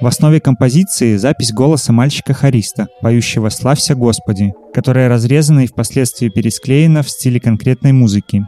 В 0.00 0.06
основе 0.06 0.40
композиции 0.40 1.16
запись 1.16 1.52
голоса 1.52 1.92
мальчика-хориста, 1.92 2.86
поющего 3.02 3.48
«Славься 3.48 3.96
Господи», 3.96 4.52
которая 4.72 5.08
разрезана 5.08 5.60
и 5.60 5.66
впоследствии 5.66 6.28
пересклеена 6.28 7.02
в 7.02 7.10
стиле 7.10 7.40
конкретной 7.40 7.92
музыки. 7.92 8.46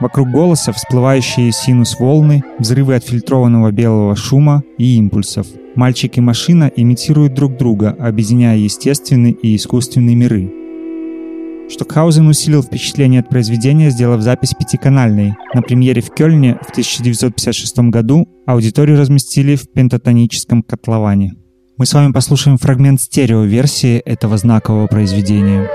Вокруг 0.00 0.30
голоса 0.30 0.72
всплывающие 0.72 1.52
синус-волны, 1.52 2.42
взрывы 2.58 2.94
отфильтрованного 2.94 3.72
белого 3.72 4.16
шума 4.16 4.62
и 4.78 4.96
импульсов. 4.96 5.46
Мальчик 5.74 6.16
и 6.16 6.22
машина 6.22 6.70
имитируют 6.74 7.34
друг 7.34 7.58
друга, 7.58 7.94
объединяя 7.98 8.56
естественный 8.56 9.32
и 9.32 9.56
искусственный 9.56 10.14
миры. 10.14 10.63
Штокхаузен 11.68 12.28
усилил 12.28 12.62
впечатление 12.62 13.20
от 13.20 13.28
произведения, 13.28 13.90
сделав 13.90 14.20
запись 14.20 14.54
пятиканальной. 14.58 15.34
На 15.54 15.62
премьере 15.62 16.02
в 16.02 16.10
Кёльне 16.10 16.58
в 16.62 16.70
1956 16.70 17.78
году 17.90 18.28
аудиторию 18.46 18.98
разместили 18.98 19.56
в 19.56 19.70
пентатоническом 19.70 20.62
котловане. 20.62 21.34
Мы 21.76 21.86
с 21.86 21.92
вами 21.92 22.12
послушаем 22.12 22.58
фрагмент 22.58 23.00
стерео-версии 23.00 23.98
этого 23.98 24.36
знакового 24.36 24.86
произведения. 24.86 25.68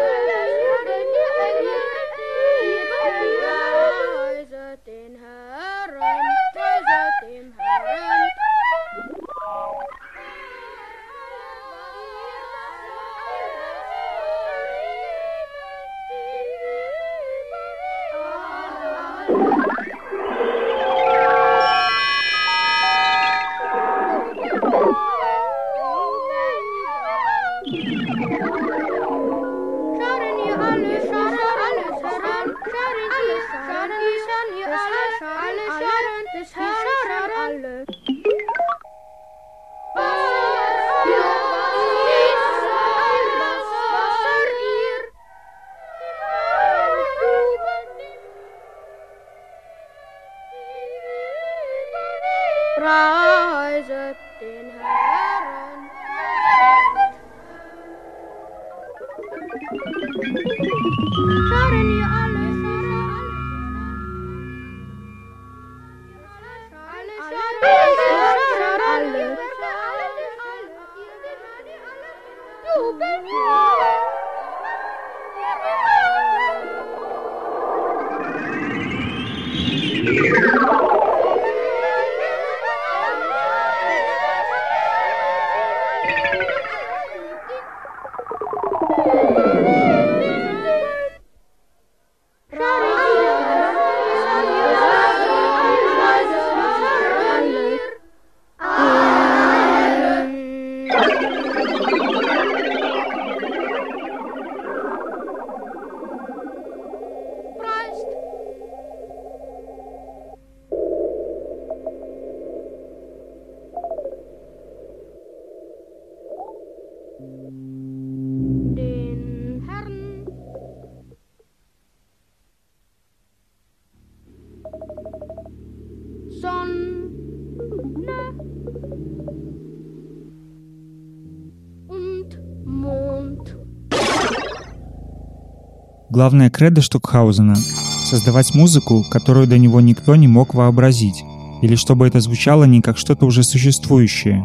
Главное 136.12 136.50
кредо 136.50 136.82
Штокхаузена— 136.82 137.56
создавать 138.04 138.56
музыку, 138.56 139.06
которую 139.12 139.46
до 139.46 139.60
него 139.60 139.80
никто 139.80 140.16
не 140.16 140.28
мог 140.28 140.56
вообразить, 140.56 141.24
или 141.62 141.76
чтобы 141.76 142.08
это 142.08 142.20
звучало 142.20 142.64
не 142.64 142.82
как 142.82 142.98
что-то 142.98 143.28
уже 143.28 143.44
существующее. 143.44 144.44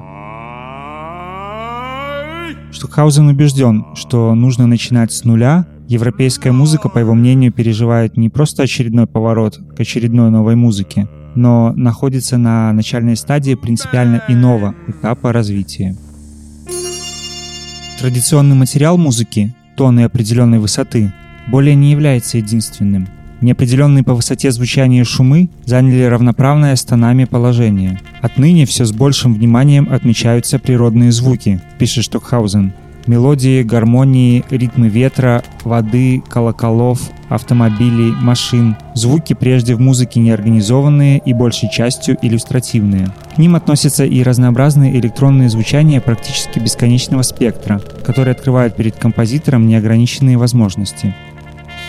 Штокхаузен 2.71 3.29
убежден, 3.29 3.87
что 3.95 4.35
нужно 4.35 4.67
начинать 4.67 5.11
с 5.11 5.25
нуля. 5.25 5.67
Европейская 5.89 6.53
музыка, 6.53 6.91
по 6.91 6.99
его 6.99 7.15
мнению, 7.15 7.51
переживает 7.51 8.19
не 8.19 8.29
просто 8.29 8.65
очередной 8.65 9.07
поворот 9.07 9.59
к 9.75 9.81
очередной 9.81 10.31
новой 10.31 10.57
музыке, 10.57 11.09
но 11.35 11.73
находится 11.77 12.37
на 12.37 12.75
начальной 12.75 13.17
стадии 13.17 13.55
принципиально 13.55 14.23
иного 14.29 14.75
этапа 14.87 15.33
развития. 15.33 15.97
Традиционный 17.99 18.57
материал 18.57 18.99
музыки, 18.99 19.55
тоны 19.79 20.05
определенной 20.05 20.59
высоты, 20.59 21.13
более 21.49 21.75
не 21.75 21.91
является 21.91 22.39
единственным. 22.39 23.09
Неопределенные 23.41 24.03
по 24.03 24.15
высоте 24.15 24.51
звучания 24.51 25.05
шумы 25.05 25.51
заняли 25.67 26.05
равноправное 26.05 26.77
с 26.77 26.85
тонами 26.85 27.25
положение. 27.25 28.01
Отныне 28.23 28.65
все 28.65 28.85
с 28.87 28.93
большим 28.93 29.35
вниманием 29.35 29.89
отмечаются 29.91 30.59
природные 30.59 31.13
звуки, 31.13 31.61
пишет 31.79 32.05
Штокхаузен. 32.05 32.73
Мелодии, 33.07 33.63
гармонии, 33.63 34.45
ритмы 34.49 34.89
ветра, 34.89 35.43
воды, 35.63 36.23
колоколов, 36.27 37.03
автомобилей, 37.29 38.15
машин. 38.19 38.77
Звуки 38.95 39.35
прежде 39.35 39.75
в 39.75 39.81
музыке 39.81 40.21
неорганизованные 40.21 41.19
и 41.19 41.35
большей 41.35 41.69
частью 41.71 42.17
иллюстративные. 42.23 43.09
К 43.35 43.39
ним 43.39 43.57
относятся 43.57 44.07
и 44.07 44.23
разнообразные 44.23 44.99
электронные 44.99 45.51
звучания 45.51 46.01
практически 46.01 46.59
бесконечного 46.59 47.21
спектра, 47.21 47.83
которые 48.07 48.33
открывают 48.33 48.77
перед 48.77 48.97
композитором 48.97 49.67
неограниченные 49.67 50.39
возможности. 50.39 51.15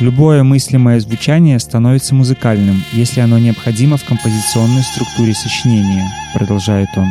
Любое 0.01 0.43
мыслимое 0.43 0.99
звучание 0.99 1.57
становится 1.57 2.13
музыкальным, 2.15 2.83
если 2.91 3.21
оно 3.21 3.39
необходимо 3.39 3.95
в 3.95 4.03
композиционной 4.03 4.83
структуре 4.83 5.33
сочинения, 5.33 6.11
продолжает 6.33 6.89
он. 6.97 7.07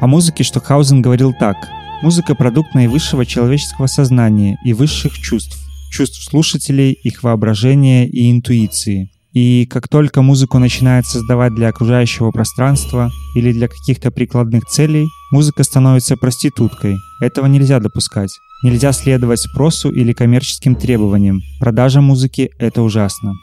О 0.00 0.06
музыке 0.06 0.44
Штокхаузен 0.44 1.00
говорил 1.00 1.32
так. 1.32 1.70
Музыка— 2.02 2.34
продукт 2.36 2.74
наивысшего 2.74 3.24
человеческого 3.24 3.86
сознания 3.86 4.58
и 4.62 4.74
высших 4.74 5.18
чувств, 5.18 5.58
чувств 5.90 6.22
слушателей, 6.22 6.92
их 6.92 7.22
воображения 7.22 8.06
и 8.06 8.30
интуиции. 8.30 9.10
И 9.32 9.66
как 9.66 9.88
только 9.88 10.22
музыку 10.22 10.58
начинает 10.58 11.06
создавать 11.06 11.54
для 11.54 11.68
окружающего 11.68 12.30
пространства 12.32 13.10
или 13.34 13.52
для 13.52 13.68
каких-то 13.68 14.10
прикладных 14.10 14.64
целей, 14.66 15.06
музыка 15.30 15.62
становится 15.62 16.16
проституткой. 16.16 16.98
Этого 17.20 17.46
нельзя 17.46 17.78
допускать. 17.78 18.30
Нельзя 18.64 18.92
следовать 18.92 19.40
спросу 19.40 19.90
или 19.90 20.12
коммерческим 20.12 20.74
требованиям. 20.74 21.40
Продажа 21.60 22.00
музыки— 22.00 22.50
это 22.58 22.82
ужасно. 22.82 23.34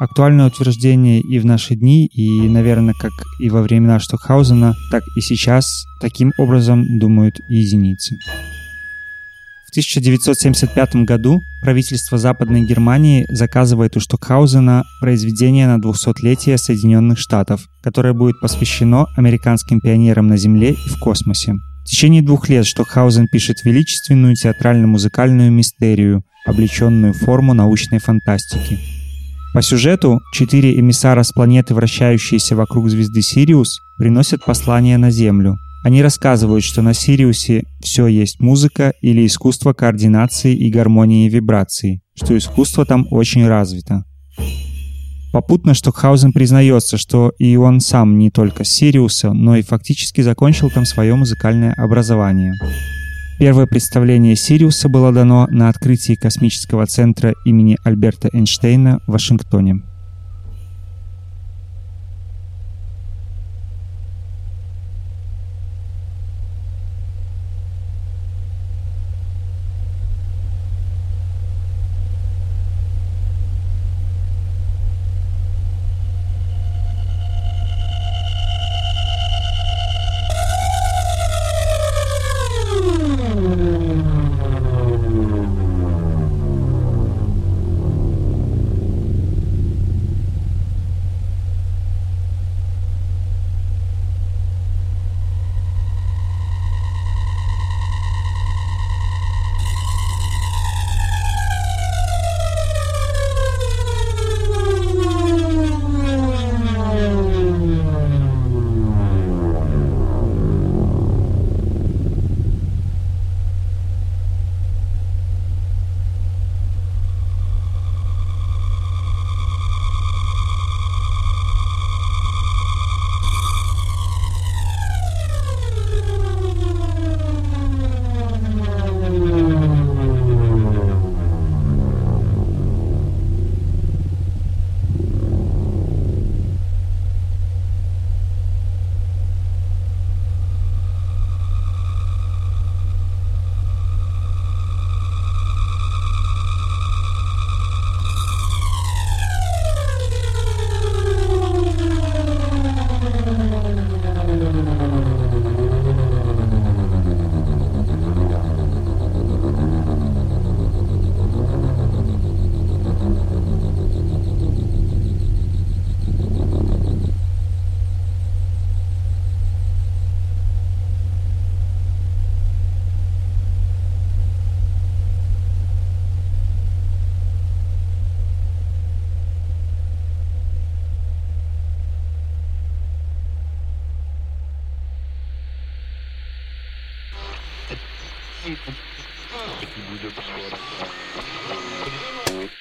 Актуальное 0.00 0.46
утверждение 0.46 1.20
и 1.20 1.38
в 1.38 1.44
наши 1.44 1.74
дни, 1.74 2.06
и, 2.06 2.48
наверное, 2.48 2.94
как 2.94 3.12
и 3.38 3.50
во 3.50 3.60
времена 3.60 3.98
Штокхаузена, 3.98 4.74
так 4.90 5.02
и 5.14 5.20
сейчас 5.20 5.84
таким 6.00 6.32
образом 6.38 6.98
думают 6.98 7.38
и 7.50 7.56
единицы. 7.56 8.16
В 9.70 9.72
1975 9.72 10.96
году 11.06 11.44
правительство 11.62 12.18
Западной 12.18 12.62
Германии 12.62 13.24
заказывает 13.30 13.96
у 13.96 14.00
Штокхаузена 14.00 14.82
произведение 15.00 15.68
на 15.68 15.80
200-летие 15.80 16.58
Соединенных 16.58 17.20
Штатов, 17.20 17.68
которое 17.80 18.12
будет 18.12 18.40
посвящено 18.40 19.06
американским 19.16 19.80
пионерам 19.80 20.26
на 20.26 20.36
Земле 20.36 20.72
и 20.72 20.88
в 20.88 20.98
космосе. 20.98 21.54
В 21.84 21.84
течение 21.84 22.20
двух 22.20 22.48
лет 22.48 22.66
Штокхаузен 22.66 23.28
пишет 23.28 23.64
величественную 23.64 24.34
театрально-музыкальную 24.34 25.52
мистерию, 25.52 26.24
облеченную 26.46 27.14
форму 27.14 27.54
научной 27.54 28.00
фантастики. 28.00 28.80
По 29.54 29.62
сюжету 29.62 30.20
четыре 30.32 30.80
эмиссара 30.80 31.22
с 31.22 31.30
планеты, 31.30 31.76
вращающиеся 31.76 32.56
вокруг 32.56 32.90
звезды 32.90 33.22
Сириус, 33.22 33.82
приносят 33.98 34.44
послание 34.44 34.98
на 34.98 35.12
Землю. 35.12 35.60
Они 35.82 36.02
рассказывают, 36.02 36.62
что 36.62 36.82
на 36.82 36.92
Сириусе 36.92 37.64
все 37.80 38.06
есть 38.06 38.38
музыка 38.38 38.92
или 39.00 39.26
искусство 39.26 39.72
координации 39.72 40.54
и 40.54 40.70
гармонии 40.70 41.28
вибраций, 41.28 42.02
что 42.14 42.36
искусство 42.36 42.84
там 42.84 43.06
очень 43.10 43.46
развито. 43.46 44.04
Попутно 45.32 45.74
Штокхаузен 45.74 46.32
признается, 46.32 46.98
что 46.98 47.32
и 47.38 47.56
он 47.56 47.80
сам 47.80 48.18
не 48.18 48.30
только 48.30 48.64
с 48.64 48.68
Сириуса, 48.68 49.32
но 49.32 49.56
и 49.56 49.62
фактически 49.62 50.20
закончил 50.20 50.70
там 50.70 50.84
свое 50.84 51.14
музыкальное 51.14 51.72
образование. 51.74 52.54
Первое 53.38 53.66
представление 53.66 54.36
Сириуса 54.36 54.90
было 54.90 55.12
дано 55.12 55.46
на 55.50 55.70
открытии 55.70 56.14
космического 56.14 56.86
центра 56.86 57.34
имени 57.46 57.78
Альберта 57.84 58.28
Эйнштейна 58.32 59.00
в 59.06 59.12
Вашингтоне. 59.12 59.80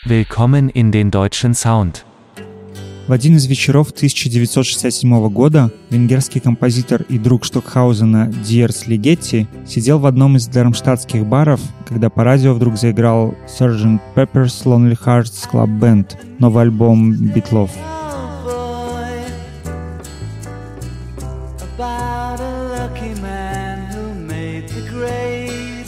Willkommen 0.05 0.69
in 0.69 0.91
den 0.91 1.11
deutschen 1.11 1.53
Sound. 1.53 2.03
В 3.07 3.11
один 3.11 3.37
из 3.37 3.47
вечеров 3.47 3.89
1967 3.89 5.29
года 5.29 5.71
венгерский 5.89 6.39
композитор 6.39 7.01
и 7.09 7.17
друг 7.17 7.43
Штокхаузена 7.43 8.27
Диерс 8.27 8.85
Лигетти 8.85 9.47
сидел 9.67 9.97
в 9.97 10.05
одном 10.05 10.37
из 10.37 10.45
дармштадтских 10.47 11.25
баров, 11.25 11.59
когда 11.87 12.11
по 12.11 12.23
радио 12.23 12.53
вдруг 12.53 12.77
заиграл 12.77 13.33
Sgt. 13.47 13.99
Pepper's 14.15 14.63
Lonely 14.63 14.95
Hearts 15.03 15.49
Club 15.51 15.79
Band, 15.79 16.11
новый 16.37 16.65
альбом 16.65 17.13
Битлов. 17.13 17.71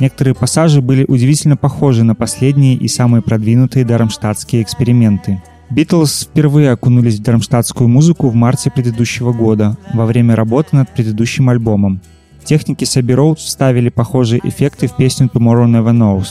Некоторые 0.01 0.33
пассажи 0.33 0.81
были 0.81 1.05
удивительно 1.07 1.55
похожи 1.55 2.03
на 2.03 2.15
последние 2.15 2.73
и 2.73 2.87
самые 2.87 3.21
продвинутые 3.21 3.85
дармштадтские 3.85 4.63
эксперименты. 4.63 5.43
Битлз 5.69 6.23
впервые 6.23 6.71
окунулись 6.71 7.19
в 7.19 7.21
дармштадтскую 7.21 7.87
музыку 7.87 8.27
в 8.27 8.33
марте 8.33 8.71
предыдущего 8.71 9.31
года, 9.31 9.77
во 9.93 10.07
время 10.07 10.35
работы 10.35 10.75
над 10.75 10.89
предыдущим 10.89 11.49
альбомом. 11.49 12.01
Техники 12.43 12.83
Road 12.83 13.35
вставили 13.35 13.89
похожие 13.89 14.41
эффекты 14.43 14.87
в 14.87 14.95
песню 14.95 15.29
Tomorrow 15.31 15.67
Never 15.67 15.93
Knows. 15.93 16.29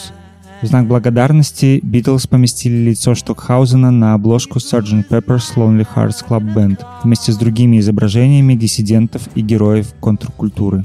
В 0.62 0.66
знак 0.66 0.88
благодарности 0.88 1.78
Битлз 1.80 2.26
поместили 2.26 2.90
лицо 2.90 3.14
Штокхаузена 3.14 3.92
на 3.92 4.14
обложку 4.14 4.58
Sgt. 4.58 5.08
Pepper's 5.08 5.54
Lonely 5.54 5.86
Hearts 5.94 6.26
Club 6.28 6.52
Band 6.52 6.84
вместе 7.04 7.30
с 7.30 7.36
другими 7.36 7.78
изображениями 7.78 8.54
диссидентов 8.54 9.28
и 9.36 9.42
героев 9.42 9.94
контркультуры. 10.00 10.84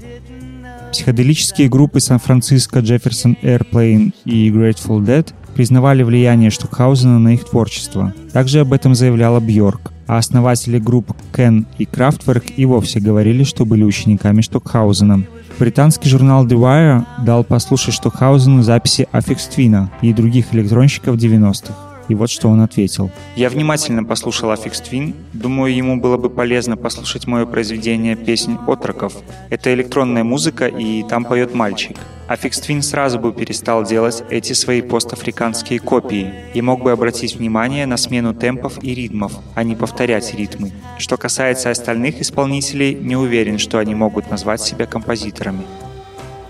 Психоделические 0.95 1.67
группы 1.67 1.99
Сан-Франциско, 1.99 2.79
Джефферсон 2.79 3.35
Airplane 3.43 4.13
и 4.23 4.49
Grateful 4.49 5.01
Dead 5.01 5.27
признавали 5.53 6.03
влияние 6.03 6.49
Штукхаузена 6.49 7.19
на 7.19 7.33
их 7.33 7.43
творчество. 7.43 8.13
Также 8.31 8.61
об 8.61 8.71
этом 8.71 8.95
заявляла 8.95 9.41
Бьорк, 9.41 9.91
а 10.07 10.17
основатели 10.17 10.79
групп 10.79 11.11
Кен 11.35 11.67
и 11.77 11.83
Крафтверк 11.83 12.45
и 12.55 12.63
вовсе 12.63 13.01
говорили, 13.01 13.43
что 13.43 13.65
были 13.65 13.83
учениками 13.83 14.39
Штокхаузена. 14.39 15.25
Британский 15.59 16.07
журнал 16.07 16.47
The 16.47 16.57
Wire 16.57 17.03
дал 17.25 17.43
послушать 17.43 17.95
Штокхаузену 17.95 18.63
записи 18.63 19.05
Affix 19.11 19.49
Twin 19.53 19.89
и 20.01 20.13
других 20.13 20.53
электронщиков 20.53 21.17
90-х. 21.17 21.73
И 22.07 22.15
вот 22.15 22.29
что 22.29 22.49
он 22.49 22.61
ответил. 22.61 23.09
«Я 23.35 23.49
внимательно 23.49 24.03
послушал 24.03 24.51
Affix 24.51 24.81
Twin. 24.83 25.15
Думаю, 25.33 25.75
ему 25.75 25.99
было 25.99 26.17
бы 26.17 26.29
полезно 26.29 26.77
послушать 26.77 27.27
мое 27.27 27.45
произведение 27.45 28.15
«Песнь 28.15 28.57
отроков». 28.67 29.13
Это 29.49 29.73
электронная 29.73 30.23
музыка, 30.23 30.67
и 30.67 31.03
там 31.03 31.25
поет 31.25 31.53
мальчик. 31.53 31.97
Affix 32.27 32.61
Twin 32.61 32.81
сразу 32.81 33.19
бы 33.19 33.31
перестал 33.31 33.83
делать 33.83 34.23
эти 34.29 34.53
свои 34.53 34.81
постафриканские 34.81 35.79
копии 35.79 36.33
и 36.55 36.61
мог 36.61 36.81
бы 36.81 36.91
обратить 36.91 37.35
внимание 37.35 37.85
на 37.85 37.97
смену 37.97 38.33
темпов 38.33 38.83
и 38.83 38.95
ритмов, 38.95 39.33
а 39.53 39.63
не 39.63 39.75
повторять 39.75 40.33
ритмы. 40.33 40.71
Что 40.97 41.17
касается 41.17 41.69
остальных 41.69 42.21
исполнителей, 42.21 42.95
не 42.95 43.15
уверен, 43.15 43.59
что 43.59 43.77
они 43.77 43.93
могут 43.93 44.31
назвать 44.31 44.61
себя 44.61 44.87
композиторами. 44.87 45.61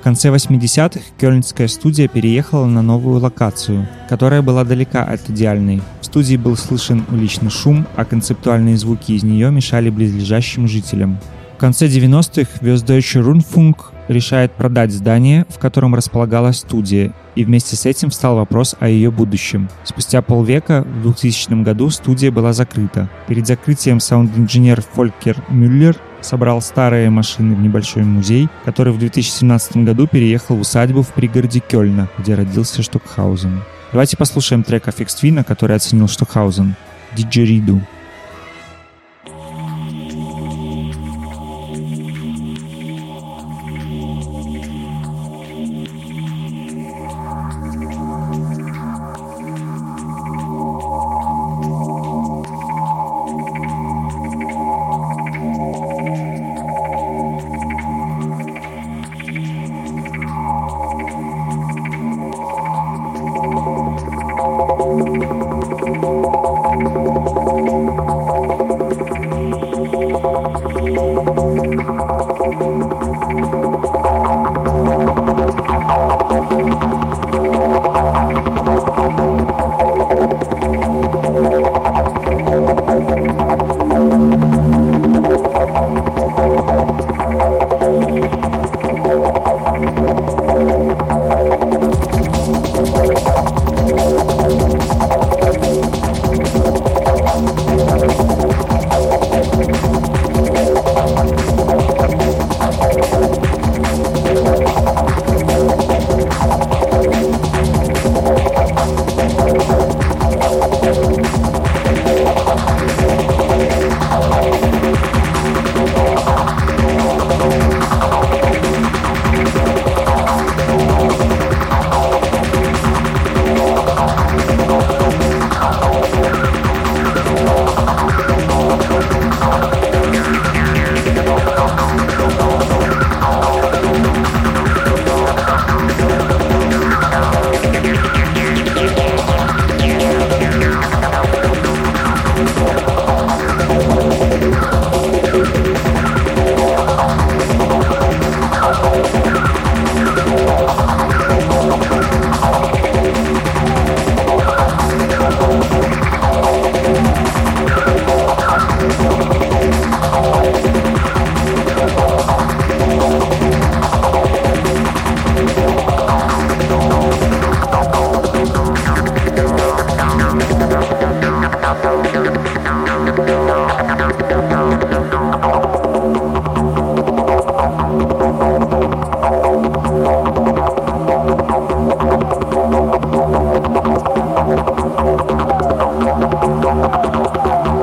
Конце 0.05 0.29
80-х 0.29 1.01
кёльнская 1.17 1.67
студия 1.67 2.07
переехала 2.07 2.67
на 2.67 2.83
новую 2.83 3.19
локацию, 3.19 3.87
которая 4.07 4.43
была 4.43 4.63
далека 4.63 5.03
от 5.03 5.27
идеальной. 5.31 5.81
В 5.99 6.05
студии 6.05 6.37
был 6.37 6.55
слышен 6.55 7.03
уличный 7.09 7.49
шум, 7.49 7.87
а 7.95 8.05
концептуальные 8.05 8.77
звуки 8.77 9.13
из 9.13 9.23
нее 9.23 9.49
мешали 9.49 9.89
близлежащим 9.89 10.67
жителям. 10.67 11.17
В 11.55 11.57
конце 11.57 11.87
90-х 11.87 12.63
Westdeutsche 12.63 13.23
Rundfunk 13.23 13.77
решает 14.07 14.51
продать 14.51 14.91
здание, 14.91 15.47
в 15.49 15.57
котором 15.57 15.95
располагалась 15.95 16.57
студия, 16.57 17.11
и 17.35 17.43
вместе 17.43 17.75
с 17.75 17.87
этим 17.87 18.11
встал 18.11 18.35
вопрос 18.35 18.75
о 18.79 18.87
ее 18.87 19.09
будущем. 19.09 19.69
Спустя 19.85 20.21
полвека, 20.21 20.83
в 20.83 21.01
2000 21.01 21.63
году, 21.63 21.89
студия 21.89 22.31
была 22.31 22.53
закрыта. 22.53 23.09
Перед 23.27 23.47
закрытием 23.47 23.99
саунд-инженер 23.99 24.83
Фолькер 24.93 25.43
Мюллер 25.49 25.97
собрал 26.21 26.61
старые 26.61 27.09
машины 27.09 27.55
в 27.55 27.59
небольшой 27.61 28.03
музей, 28.03 28.49
который 28.63 28.93
в 28.93 28.99
2017 28.99 29.77
году 29.77 30.07
переехал 30.07 30.55
в 30.55 30.61
усадьбу 30.61 31.01
в 31.01 31.13
пригороде 31.13 31.59
Кёльна, 31.59 32.09
где 32.17 32.35
родился 32.35 32.83
Штокхаузен. 32.83 33.63
Давайте 33.91 34.17
послушаем 34.17 34.63
трек 34.63 34.87
Affix 34.87 35.07
Twin, 35.07 35.43
который 35.43 35.75
оценил 35.75 36.07
Штокхаузен. 36.07 36.75
Диджериду. 37.15 37.81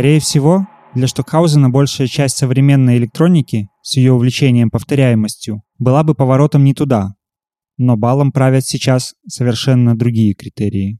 Скорее 0.00 0.18
всего, 0.18 0.66
для 0.94 1.06
Штокхаузена 1.06 1.68
большая 1.68 2.06
часть 2.06 2.38
современной 2.38 2.96
электроники 2.96 3.68
с 3.82 3.98
ее 3.98 4.14
увлечением 4.14 4.70
повторяемостью 4.70 5.60
была 5.78 6.02
бы 6.04 6.14
поворотом 6.14 6.64
не 6.64 6.72
туда. 6.72 7.16
Но 7.76 7.98
балом 7.98 8.32
правят 8.32 8.64
сейчас 8.64 9.12
совершенно 9.28 9.94
другие 9.94 10.32
критерии. 10.32 10.98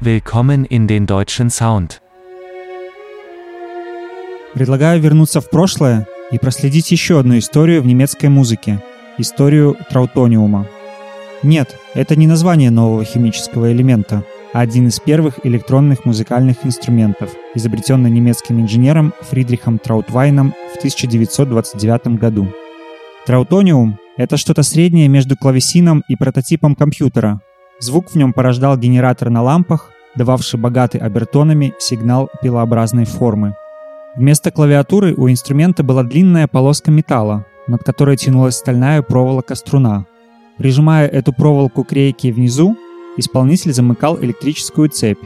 Willkommen 0.00 0.68
in 0.68 0.86
den 0.86 1.04
deutschen 1.04 1.48
Sound. 1.48 1.94
Предлагаю 4.54 5.00
вернуться 5.00 5.40
в 5.40 5.50
прошлое 5.50 6.06
и 6.30 6.38
проследить 6.38 6.92
еще 6.92 7.18
одну 7.18 7.36
историю 7.38 7.82
в 7.82 7.86
немецкой 7.86 8.28
музыке– 8.28 8.80
историю 9.18 9.76
траутониума. 9.90 10.68
Нет, 11.42 11.76
это 11.94 12.14
не 12.14 12.28
название 12.28 12.70
нового 12.70 13.04
химического 13.04 13.72
элемента, 13.72 14.22
а 14.52 14.60
один 14.60 14.86
из 14.86 15.00
первых 15.00 15.44
электронных 15.44 16.04
музыкальных 16.04 16.64
инструментов, 16.64 17.30
изобретенный 17.56 18.10
немецким 18.10 18.60
инженером 18.60 19.12
Фридрихом 19.22 19.78
Траутвайном 19.78 20.54
в 20.72 20.78
1929 20.78 22.18
году. 22.18 22.46
Траутониум— 23.26 23.98
это 24.16 24.36
что-то 24.36 24.62
среднее 24.62 25.08
между 25.08 25.36
клавесином 25.36 26.04
и 26.06 26.14
прототипом 26.14 26.76
компьютера. 26.76 27.40
Звук 27.80 28.10
в 28.10 28.14
нем 28.14 28.32
порождал 28.32 28.76
генератор 28.76 29.28
на 29.28 29.42
лампах, 29.42 29.90
дававший 30.14 30.60
богатый 30.60 30.98
обертонами 30.98 31.74
сигнал 31.80 32.30
пилообразной 32.40 33.04
формы. 33.04 33.56
Вместо 34.14 34.52
клавиатуры 34.52 35.14
у 35.14 35.28
инструмента 35.28 35.82
была 35.82 36.04
длинная 36.04 36.46
полоска 36.46 36.92
металла, 36.92 37.46
над 37.66 37.82
которой 37.82 38.16
тянулась 38.16 38.56
стальная 38.56 39.02
проволока-струна. 39.02 40.06
Прижимая 40.62 41.08
эту 41.08 41.32
проволоку 41.32 41.82
к 41.82 41.92
рейке 41.92 42.32
внизу, 42.32 42.76
исполнитель 43.16 43.72
замыкал 43.72 44.22
электрическую 44.22 44.88
цепь. 44.90 45.18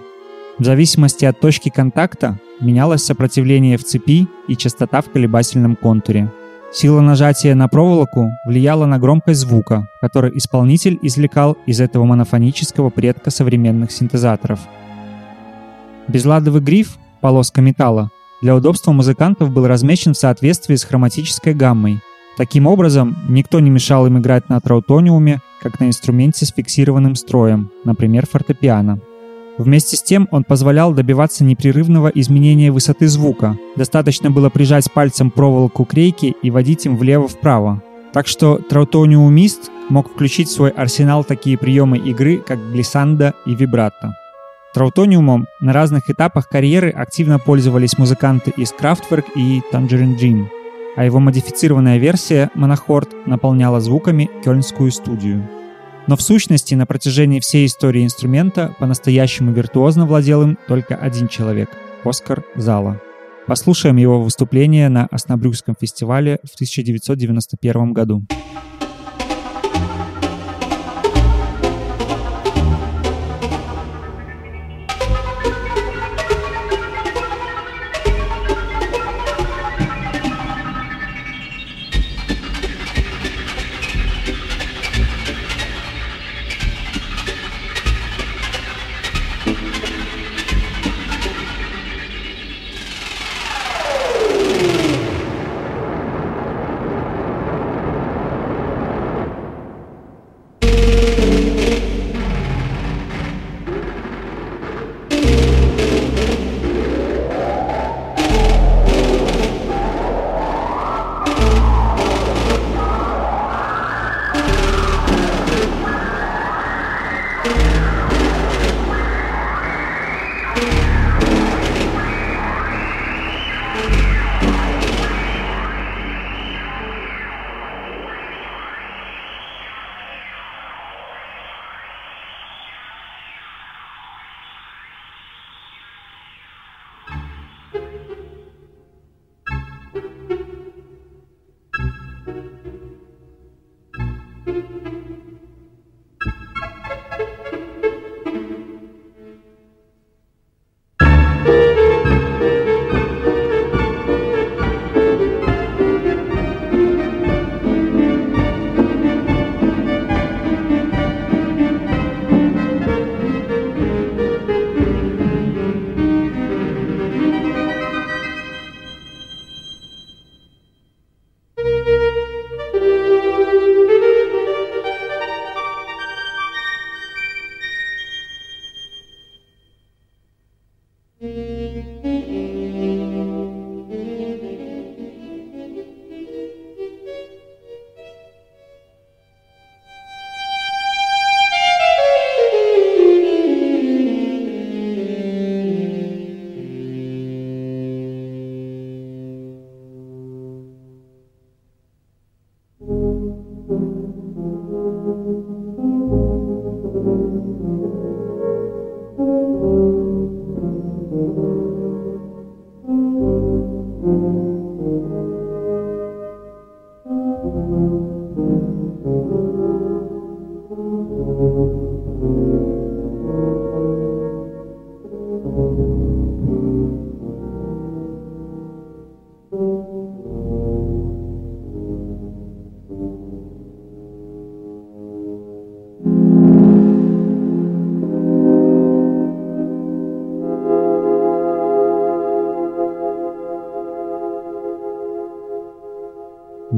В 0.58 0.64
зависимости 0.64 1.26
от 1.26 1.38
точки 1.40 1.68
контакта 1.68 2.40
менялось 2.58 3.04
сопротивление 3.04 3.76
в 3.76 3.84
цепи 3.84 4.28
и 4.48 4.56
частота 4.56 5.02
в 5.02 5.10
колебательном 5.10 5.76
контуре. 5.76 6.32
Сила 6.72 7.02
нажатия 7.02 7.54
на 7.54 7.68
проволоку 7.68 8.30
влияла 8.46 8.86
на 8.86 8.98
громкость 8.98 9.40
звука, 9.40 9.90
который 10.00 10.34
исполнитель 10.38 10.98
извлекал 11.02 11.58
из 11.66 11.82
этого 11.82 12.06
монофонического 12.06 12.88
предка 12.88 13.30
современных 13.30 13.90
синтезаторов. 13.90 14.60
Безладовый 16.08 16.62
гриф, 16.62 16.96
полоска 17.20 17.60
металла, 17.60 18.08
для 18.40 18.56
удобства 18.56 18.92
музыкантов 18.92 19.50
был 19.50 19.66
размечен 19.66 20.14
в 20.14 20.18
соответствии 20.18 20.76
с 20.76 20.84
хроматической 20.84 21.52
гаммой. 21.52 22.00
Таким 22.36 22.66
образом, 22.66 23.16
никто 23.28 23.60
не 23.60 23.70
мешал 23.70 24.06
им 24.06 24.18
играть 24.18 24.48
на 24.50 24.60
траутониуме, 24.60 25.40
как 25.62 25.80
на 25.80 25.84
инструменте 25.86 26.44
с 26.44 26.52
фиксированным 26.52 27.14
строем, 27.14 27.70
например, 27.84 28.26
фортепиано. 28.26 29.00
Вместе 29.56 29.96
с 29.96 30.02
тем 30.02 30.28
он 30.30 30.44
позволял 30.44 30.92
добиваться 30.92 31.42
непрерывного 31.42 32.08
изменения 32.08 32.70
высоты 32.70 33.08
звука. 33.08 33.56
Достаточно 33.74 34.30
было 34.30 34.50
прижать 34.50 34.92
пальцем 34.92 35.30
проволоку 35.30 35.86
к 35.86 35.94
рейке 35.94 36.34
и 36.42 36.50
водить 36.50 36.84
им 36.84 36.98
влево-вправо. 36.98 37.82
Так 38.12 38.26
что 38.26 38.58
траутониумист 38.58 39.70
мог 39.88 40.10
включить 40.10 40.48
в 40.48 40.52
свой 40.52 40.70
арсенал 40.70 41.24
такие 41.24 41.56
приемы 41.56 41.96
игры, 41.96 42.36
как 42.36 42.58
глиссанда 42.70 43.32
и 43.46 43.54
вибратто. 43.54 44.14
Траутониумом 44.74 45.46
на 45.60 45.72
разных 45.72 46.10
этапах 46.10 46.50
карьеры 46.50 46.90
активно 46.90 47.38
пользовались 47.38 47.96
музыканты 47.96 48.52
из 48.58 48.74
Kraftwerk 48.78 49.24
и 49.34 49.62
Tangerine 49.72 50.18
Dream, 50.18 50.46
а 50.96 51.04
его 51.04 51.20
модифицированная 51.20 51.98
версия 51.98 52.50
Монохорд 52.54 53.26
наполняла 53.26 53.80
звуками 53.80 54.30
кёльнскую 54.42 54.90
студию. 54.90 55.48
Но 56.06 56.16
в 56.16 56.22
сущности 56.22 56.74
на 56.74 56.86
протяжении 56.86 57.40
всей 57.40 57.66
истории 57.66 58.04
инструмента 58.04 58.74
по-настоящему 58.78 59.52
виртуозно 59.52 60.06
владел 60.06 60.42
им 60.42 60.58
только 60.66 60.96
один 60.96 61.28
человек– 61.28 61.70
Оскар 62.04 62.44
Зала. 62.54 63.00
Послушаем 63.46 63.96
его 63.96 64.20
выступление 64.22 64.88
на 64.88 65.06
Оснобрюкском 65.06 65.76
фестивале 65.78 66.38
в 66.42 66.54
1991 66.54 67.92
году. 67.92 68.22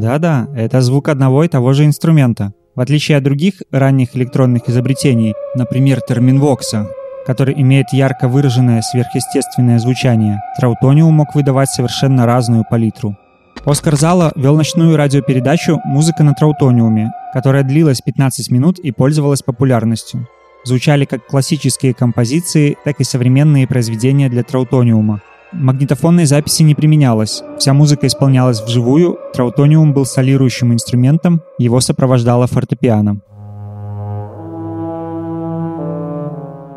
Да-да, 0.09 0.49
это 0.57 0.81
звук 0.81 1.11
одного 1.11 1.45
и 1.45 1.49
того 1.49 1.75
же 1.75 1.85
инструмента. 1.85 2.55
В 2.75 2.81
отличие 2.81 3.19
от 3.19 3.25
других 3.25 3.61
ранних 3.71 4.17
электронных 4.17 4.67
изобретений, 4.67 5.35
например, 5.55 6.01
терминвокса, 6.01 6.89
который 7.27 7.53
имеет 7.61 7.93
ярко 7.93 8.27
выраженное 8.27 8.81
сверхъестественное 8.81 9.79
звучание, 9.79 10.41
траутониум 10.57 11.13
мог 11.13 11.35
выдавать 11.35 11.69
совершенно 11.69 12.25
разную 12.25 12.65
палитру. 12.71 13.19
Оскар 13.67 13.97
Зала 13.97 14.33
вел 14.35 14.57
ночную 14.57 14.97
радиопередачу 14.97 15.79
«Музыка 15.85 16.25
на 16.25 16.33
траутониуме», 16.33 17.13
которая 17.35 17.63
длилась 17.63 18.01
15 18.01 18.51
минут 18.51 18.79
и 18.79 18.93
пользовалась 18.93 19.43
популярностью. 19.43 20.27
Звучали 20.65 21.05
как 21.05 21.27
классические 21.27 21.93
композиции, 21.93 22.79
так 22.83 22.99
и 23.01 23.05
современные 23.05 23.69
произведения 23.69 24.31
для 24.31 24.43
траутониума. 24.43 25.21
Магнитофонной 25.53 26.27
записи 26.27 26.63
не 26.63 26.75
применялось. 26.75 27.43
Вся 27.59 27.73
музыка 27.73 28.07
исполнялась 28.07 28.61
вживую, 28.61 29.19
траутониум 29.33 29.95
был 29.95 30.05
солирующим 30.05 30.75
инструментом, 30.75 31.41
его 31.57 31.81
сопровождало 31.81 32.47
фортепиано. 32.47 33.21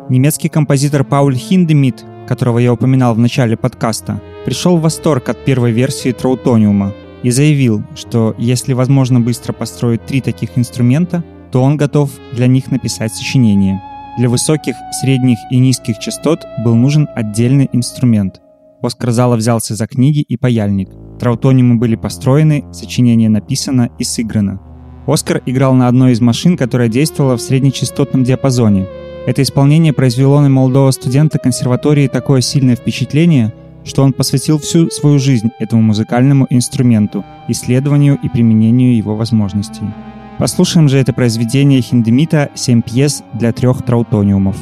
Немецкий 0.08 0.48
композитор 0.48 1.04
Пауль 1.04 1.36
Хиндемит, 1.36 2.04
которого 2.26 2.58
я 2.58 2.72
упоминал 2.72 3.14
в 3.14 3.18
начале 3.18 3.58
подкаста, 3.58 4.20
пришел 4.46 4.78
в 4.78 4.82
восторг 4.82 5.28
от 5.28 5.44
первой 5.44 5.72
версии 5.72 6.12
траутониума 6.12 6.94
и 7.22 7.30
заявил, 7.30 7.82
что 7.94 8.34
если 8.38 8.72
возможно 8.72 9.20
быстро 9.20 9.52
построить 9.52 10.04
три 10.06 10.22
таких 10.22 10.56
инструмента, 10.56 11.22
то 11.50 11.62
он 11.62 11.76
готов 11.76 12.10
для 12.32 12.46
них 12.46 12.70
написать 12.70 13.14
сочинение. 13.14 13.82
Для 14.18 14.28
высоких, 14.28 14.74
средних 15.00 15.38
и 15.50 15.58
низких 15.58 15.98
частот 15.98 16.40
был 16.64 16.74
нужен 16.74 17.08
отдельный 17.14 17.68
инструмент. 17.72 18.41
Оскар 18.82 19.12
Зала 19.12 19.36
взялся 19.36 19.76
за 19.76 19.86
книги 19.86 20.20
и 20.20 20.36
паяльник. 20.36 20.90
Траутонимы 21.20 21.76
были 21.76 21.94
построены, 21.94 22.64
сочинение 22.72 23.28
написано 23.28 23.90
и 23.98 24.04
сыграно. 24.04 24.60
Оскар 25.06 25.40
играл 25.46 25.74
на 25.74 25.88
одной 25.88 26.12
из 26.12 26.20
машин, 26.20 26.56
которая 26.56 26.88
действовала 26.88 27.36
в 27.36 27.40
среднечастотном 27.40 28.24
диапазоне. 28.24 28.86
Это 29.26 29.42
исполнение 29.42 29.92
произвело 29.92 30.40
на 30.40 30.48
молодого 30.48 30.90
студента 30.90 31.38
консерватории 31.38 32.08
такое 32.08 32.40
сильное 32.40 32.74
впечатление, 32.74 33.52
что 33.84 34.02
он 34.02 34.12
посвятил 34.12 34.58
всю 34.58 34.90
свою 34.90 35.18
жизнь 35.18 35.50
этому 35.60 35.82
музыкальному 35.82 36.46
инструменту, 36.50 37.24
исследованию 37.48 38.18
и 38.20 38.28
применению 38.28 38.96
его 38.96 39.14
возможностей. 39.14 39.84
Послушаем 40.38 40.88
же 40.88 40.98
это 40.98 41.12
произведение 41.12 41.80
Хиндемита 41.80 42.50
«Семь 42.54 42.82
пьес 42.82 43.22
для 43.34 43.52
трех 43.52 43.82
траутониумов». 43.82 44.56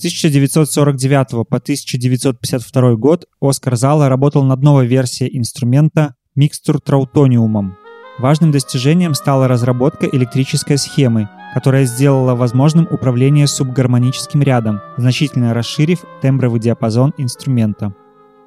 1949 0.00 1.46
по 1.46 1.58
1952 1.58 2.94
год 2.94 3.26
Оскар 3.38 3.76
Зала 3.76 4.08
работал 4.08 4.42
над 4.44 4.62
новой 4.62 4.86
версией 4.86 5.36
инструмента 5.36 6.14
микстур 6.34 6.80
траутониумом. 6.80 7.76
Важным 8.18 8.50
достижением 8.50 9.12
стала 9.12 9.46
разработка 9.46 10.06
электрической 10.10 10.78
схемы, 10.78 11.28
которая 11.52 11.84
сделала 11.84 12.34
возможным 12.34 12.88
управление 12.90 13.46
субгармоническим 13.46 14.40
рядом, 14.42 14.80
значительно 14.96 15.52
расширив 15.52 15.98
тембровый 16.22 16.60
диапазон 16.60 17.12
инструмента. 17.18 17.94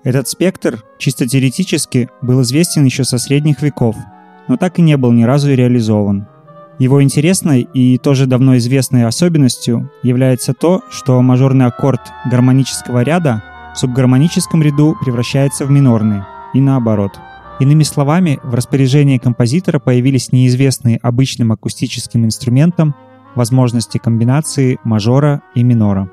Этот 0.04 0.28
спектр, 0.28 0.84
чисто 0.98 1.28
теоретически, 1.28 2.10
был 2.24 2.42
известен 2.42 2.84
еще 2.84 3.04
со 3.04 3.20
средних 3.20 3.62
веков, 3.62 3.96
но 4.48 4.58
так 4.58 4.80
и 4.80 4.82
не 4.82 4.98
был 4.98 5.12
ни 5.12 5.24
разу 5.24 5.54
реализован. 5.54 6.28
Его 6.80 7.04
интересной 7.04 7.62
и 7.62 7.98
тоже 7.98 8.26
давно 8.26 8.58
известной 8.58 9.06
особенностью 9.06 9.92
является 10.02 10.54
то, 10.54 10.82
что 10.90 11.22
мажорный 11.22 11.68
аккорд 11.68 12.02
гармонического 12.30 13.04
ряда 13.04 13.44
в 13.74 13.78
субгармоническом 13.78 14.62
ряду 14.62 14.96
превращается 15.00 15.66
в 15.66 15.72
минорный, 15.72 16.22
и 16.54 16.62
наоборот. 16.62 17.20
Иными 17.60 17.84
словами, 17.84 18.40
в 18.44 18.56
распоряжении 18.56 19.20
композитора 19.20 19.80
появились 19.80 20.32
неизвестные 20.32 20.98
обычным 20.98 21.52
акустическим 21.52 22.26
инструментам 22.26 22.96
возможности 23.36 24.00
комбинации 24.00 24.80
мажора 24.84 25.42
и 25.56 25.64
минора. 25.64 26.10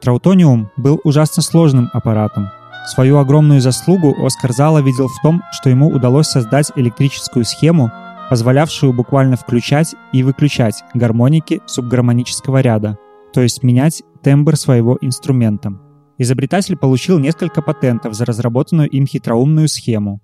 Траутониум 0.00 0.70
был 0.76 1.00
ужасно 1.04 1.42
сложным 1.42 1.90
аппаратом. 1.92 2.48
Свою 2.86 3.18
огромную 3.18 3.60
заслугу 3.60 4.16
Оскар 4.24 4.52
Зала 4.52 4.78
видел 4.78 5.08
в 5.08 5.22
том, 5.22 5.42
что 5.52 5.68
ему 5.68 5.88
удалось 5.88 6.28
создать 6.28 6.72
электрическую 6.76 7.44
схему, 7.44 7.92
позволявшую 8.30 8.92
буквально 8.92 9.36
включать 9.36 9.96
и 10.12 10.22
выключать 10.22 10.84
гармоники 10.94 11.60
субгармонического 11.66 12.60
ряда, 12.60 12.96
то 13.34 13.42
есть 13.42 13.64
менять 13.64 14.04
тембр 14.22 14.56
своего 14.56 14.96
инструмента. 15.00 15.72
Изобретатель 16.16 16.76
получил 16.76 17.18
несколько 17.18 17.60
патентов 17.60 18.14
за 18.14 18.24
разработанную 18.24 18.88
им 18.88 19.06
хитроумную 19.06 19.68
схему. 19.68 20.20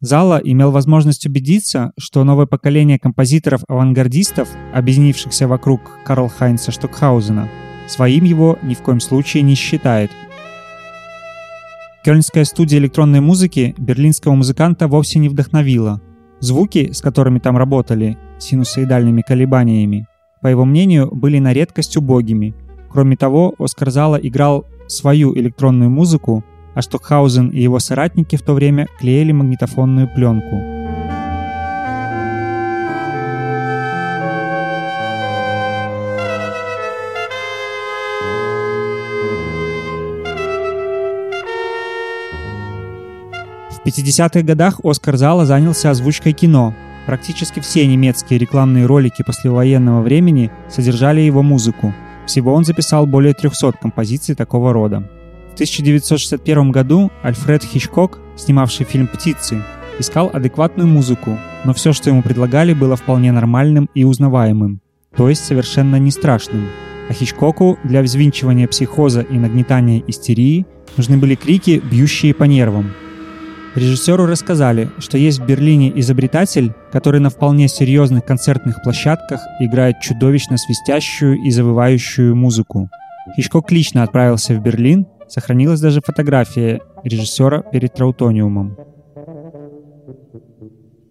Зала 0.00 0.38
имел 0.44 0.70
возможность 0.72 1.24
убедиться, 1.24 1.92
что 1.98 2.22
новое 2.22 2.44
поколение 2.44 2.98
композиторов-авангардистов, 2.98 4.48
объединившихся 4.74 5.48
вокруг 5.48 5.80
Карл 6.04 6.28
Хайнца 6.28 6.70
Штокхаузена, 6.70 7.48
своим 7.88 8.24
его 8.24 8.58
ни 8.62 8.74
в 8.74 8.82
коем 8.82 9.00
случае 9.00 9.42
не 9.42 9.54
считает. 9.54 10.10
Кёльнская 12.04 12.44
студия 12.44 12.78
электронной 12.78 13.20
музыки 13.20 13.74
берлинского 13.78 14.34
музыканта 14.34 14.86
вовсе 14.86 15.18
не 15.18 15.30
вдохновила. 15.30 16.02
Звуки, 16.40 16.92
с 16.92 17.00
которыми 17.00 17.38
там 17.38 17.56
работали, 17.56 18.18
синусоидальными 18.38 19.22
колебаниями, 19.22 20.06
по 20.42 20.48
его 20.48 20.64
мнению, 20.64 21.08
были 21.14 21.38
на 21.38 21.52
редкость 21.52 21.96
убогими. 21.96 22.54
Кроме 22.90 23.16
того, 23.16 23.54
Оскар 23.58 23.90
Зала 23.90 24.16
играл 24.16 24.66
свою 24.86 25.34
электронную 25.36 25.90
музыку, 25.90 26.44
а 26.74 26.82
Штокхаузен 26.82 27.48
и 27.48 27.60
его 27.60 27.78
соратники 27.78 28.36
в 28.36 28.42
то 28.42 28.52
время 28.52 28.86
клеили 29.00 29.32
магнитофонную 29.32 30.08
пленку. 30.14 30.75
В 43.86 43.88
50-х 43.88 44.42
годах 44.42 44.80
Оскар 44.82 45.16
Зала 45.16 45.46
занялся 45.46 45.90
озвучкой 45.90 46.32
кино. 46.32 46.74
Практически 47.06 47.60
все 47.60 47.86
немецкие 47.86 48.36
рекламные 48.36 48.84
ролики 48.84 49.22
послевоенного 49.22 50.02
времени 50.02 50.50
содержали 50.68 51.20
его 51.20 51.44
музыку. 51.44 51.94
Всего 52.26 52.52
он 52.52 52.64
записал 52.64 53.06
более 53.06 53.32
300 53.32 53.74
композиций 53.80 54.34
такого 54.34 54.72
рода. 54.72 55.08
В 55.52 55.54
1961 55.54 56.72
году 56.72 57.12
Альфред 57.22 57.62
Хичкок, 57.62 58.18
снимавший 58.36 58.84
фильм 58.84 59.06
«Птицы», 59.06 59.62
искал 60.00 60.32
адекватную 60.32 60.88
музыку, 60.88 61.38
но 61.62 61.72
все, 61.72 61.92
что 61.92 62.10
ему 62.10 62.22
предлагали, 62.22 62.74
было 62.74 62.96
вполне 62.96 63.30
нормальным 63.30 63.88
и 63.94 64.02
узнаваемым, 64.02 64.80
то 65.16 65.28
есть 65.28 65.44
совершенно 65.44 65.94
не 65.94 66.10
страшным. 66.10 66.70
А 67.08 67.12
Хичкоку 67.12 67.78
для 67.84 68.02
взвинчивания 68.02 68.66
психоза 68.66 69.20
и 69.20 69.38
нагнетания 69.38 70.02
истерии 70.08 70.66
нужны 70.96 71.18
были 71.18 71.36
крики, 71.36 71.80
бьющие 71.88 72.34
по 72.34 72.42
нервам. 72.42 72.90
Режиссеру 73.76 74.24
рассказали, 74.24 74.88
что 74.98 75.18
есть 75.18 75.38
в 75.38 75.44
Берлине 75.44 75.92
изобретатель, 76.00 76.72
который 76.90 77.20
на 77.20 77.28
вполне 77.28 77.68
серьезных 77.68 78.24
концертных 78.24 78.82
площадках 78.82 79.42
играет 79.60 80.00
чудовищно 80.00 80.56
свистящую 80.56 81.36
и 81.42 81.50
завывающую 81.50 82.34
музыку. 82.34 82.88
Хичкок 83.36 83.70
лично 83.70 84.02
отправился 84.02 84.54
в 84.54 84.62
Берлин, 84.62 85.06
сохранилась 85.28 85.80
даже 85.80 86.00
фотография 86.00 86.80
режиссера 87.04 87.60
перед 87.60 87.92
Траутониумом. 87.92 88.78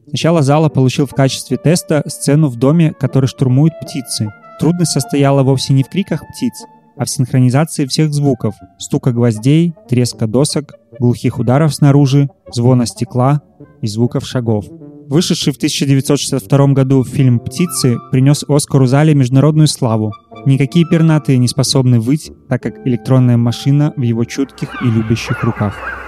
Сначала 0.08 0.42
зала 0.42 0.70
получил 0.70 1.06
в 1.06 1.14
качестве 1.14 1.58
теста 1.58 2.02
сцену 2.08 2.48
в 2.48 2.56
доме, 2.56 2.94
который 3.00 3.28
штурмуют 3.28 3.80
птицы. 3.80 4.34
Трудность 4.60 4.92
состояла 4.92 5.44
вовсе 5.44 5.74
не 5.74 5.84
в 5.84 5.90
криках 5.90 6.24
птиц, 6.28 6.66
а 6.98 7.06
в 7.06 7.10
синхронизации 7.10 7.86
всех 7.86 8.14
звуков– 8.14 8.56
стука 8.80 9.12
гвоздей, 9.12 9.74
треска 9.90 10.28
досок, 10.28 10.76
глухих 11.00 11.40
ударов 11.40 11.74
снаружи, 11.74 12.30
звона 12.52 12.86
стекла 12.86 13.42
и 13.82 13.88
звуков 13.88 14.26
шагов. 14.26 14.66
Вышедший 15.08 15.54
в 15.54 15.58
1962 15.58 16.68
году 16.74 17.04
фильм 17.04 17.40
«Птицы» 17.40 17.98
принес 18.12 18.44
Оскару 18.48 18.88
зале 18.88 19.14
международную 19.14 19.68
славу. 19.68 20.12
Никакие 20.46 20.86
пернатые 20.90 21.38
не 21.38 21.48
способны 21.48 22.00
выть, 22.00 22.32
так 22.50 22.64
как 22.64 22.88
электронная 22.88 23.38
машина 23.38 23.94
в 23.96 24.02
его 24.02 24.24
чутких 24.26 24.82
и 24.82 24.86
любящих 24.86 25.44
руках. 25.44 26.05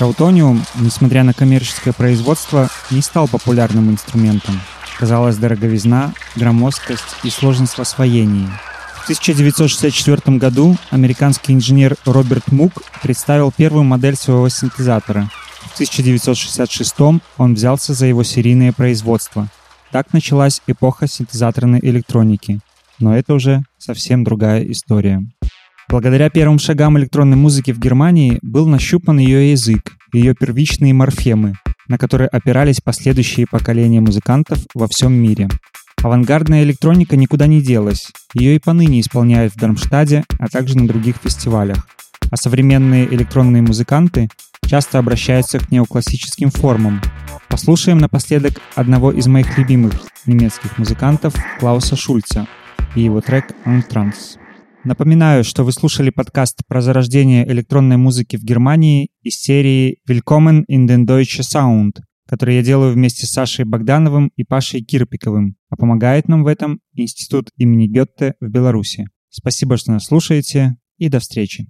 Траутониум, 0.00 0.64
несмотря 0.76 1.24
на 1.24 1.34
коммерческое 1.34 1.92
производство, 1.92 2.70
не 2.90 3.02
стал 3.02 3.28
популярным 3.28 3.90
инструментом. 3.90 4.58
Казалась 4.98 5.36
дороговизна, 5.36 6.14
громоздкость 6.36 7.04
и 7.22 7.28
сложность 7.28 7.74
в 7.74 7.80
освоении. 7.80 8.48
В 8.94 9.02
1964 9.02 10.38
году 10.38 10.78
американский 10.88 11.52
инженер 11.52 11.96
Роберт 12.06 12.50
Мук 12.50 12.82
представил 13.02 13.52
первую 13.52 13.84
модель 13.84 14.16
своего 14.16 14.48
синтезатора. 14.48 15.28
В 15.68 15.74
1966 15.74 16.94
он 17.36 17.54
взялся 17.54 17.92
за 17.92 18.06
его 18.06 18.22
серийное 18.22 18.72
производство. 18.72 19.48
Так 19.90 20.14
началась 20.14 20.62
эпоха 20.66 21.06
синтезаторной 21.06 21.80
электроники. 21.82 22.60
Но 23.00 23.14
это 23.14 23.34
уже 23.34 23.64
совсем 23.76 24.24
другая 24.24 24.62
история. 24.62 25.22
Благодаря 25.90 26.30
первым 26.30 26.60
шагам 26.60 26.96
электронной 26.98 27.36
музыки 27.36 27.72
в 27.72 27.80
Германии 27.80 28.38
был 28.42 28.68
нащупан 28.68 29.18
ее 29.18 29.50
язык, 29.50 29.96
ее 30.12 30.36
первичные 30.38 30.94
морфемы, 30.94 31.54
на 31.88 31.98
которые 31.98 32.28
опирались 32.28 32.80
последующие 32.80 33.46
поколения 33.50 34.00
музыкантов 34.00 34.60
во 34.72 34.86
всем 34.86 35.12
мире. 35.12 35.48
Авангардная 36.00 36.62
электроника 36.62 37.16
никуда 37.16 37.48
не 37.48 37.60
делась, 37.60 38.12
ее 38.34 38.54
и 38.54 38.60
поныне 38.60 39.00
исполняют 39.00 39.52
в 39.52 39.58
Дармштаде, 39.58 40.22
а 40.38 40.46
также 40.46 40.78
на 40.78 40.86
других 40.86 41.16
фестивалях. 41.16 41.88
А 42.30 42.36
современные 42.36 43.12
электронные 43.12 43.62
музыканты 43.62 44.28
часто 44.64 45.00
обращаются 45.00 45.58
к 45.58 45.72
неоклассическим 45.72 46.52
формам. 46.52 47.02
Послушаем 47.48 47.98
напоследок 47.98 48.60
одного 48.76 49.10
из 49.10 49.26
моих 49.26 49.58
любимых 49.58 49.94
немецких 50.24 50.78
музыкантов 50.78 51.34
Клауса 51.58 51.96
Шульца 51.96 52.46
и 52.94 53.00
его 53.00 53.20
трек 53.20 53.46
«On 53.66 53.82
Trance». 53.86 54.39
Напоминаю, 54.82 55.44
что 55.44 55.62
вы 55.62 55.72
слушали 55.72 56.08
подкаст 56.08 56.62
про 56.66 56.80
зарождение 56.80 57.46
электронной 57.46 57.98
музыки 57.98 58.36
в 58.36 58.42
Германии 58.42 59.10
из 59.20 59.34
серии 59.34 59.98
«Willkommen 60.08 60.62
in 60.70 60.86
den 60.86 61.04
Deutsche 61.04 61.42
Sound», 61.42 62.00
который 62.26 62.56
я 62.56 62.62
делаю 62.62 62.94
вместе 62.94 63.26
с 63.26 63.30
Сашей 63.30 63.66
Богдановым 63.66 64.32
и 64.36 64.42
Пашей 64.42 64.80
Кирпиковым, 64.80 65.56
а 65.68 65.76
помогает 65.76 66.28
нам 66.28 66.44
в 66.44 66.46
этом 66.46 66.80
Институт 66.94 67.50
имени 67.58 67.88
Гетте 67.88 68.36
в 68.40 68.48
Беларуси. 68.48 69.06
Спасибо, 69.28 69.76
что 69.76 69.92
нас 69.92 70.06
слушаете, 70.06 70.76
и 70.96 71.10
до 71.10 71.20
встречи. 71.20 71.66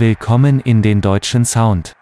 Willkommen 0.00 0.60
in 0.60 0.80
den 0.80 1.00
deutschen 1.00 1.44
Sound. 1.44 1.97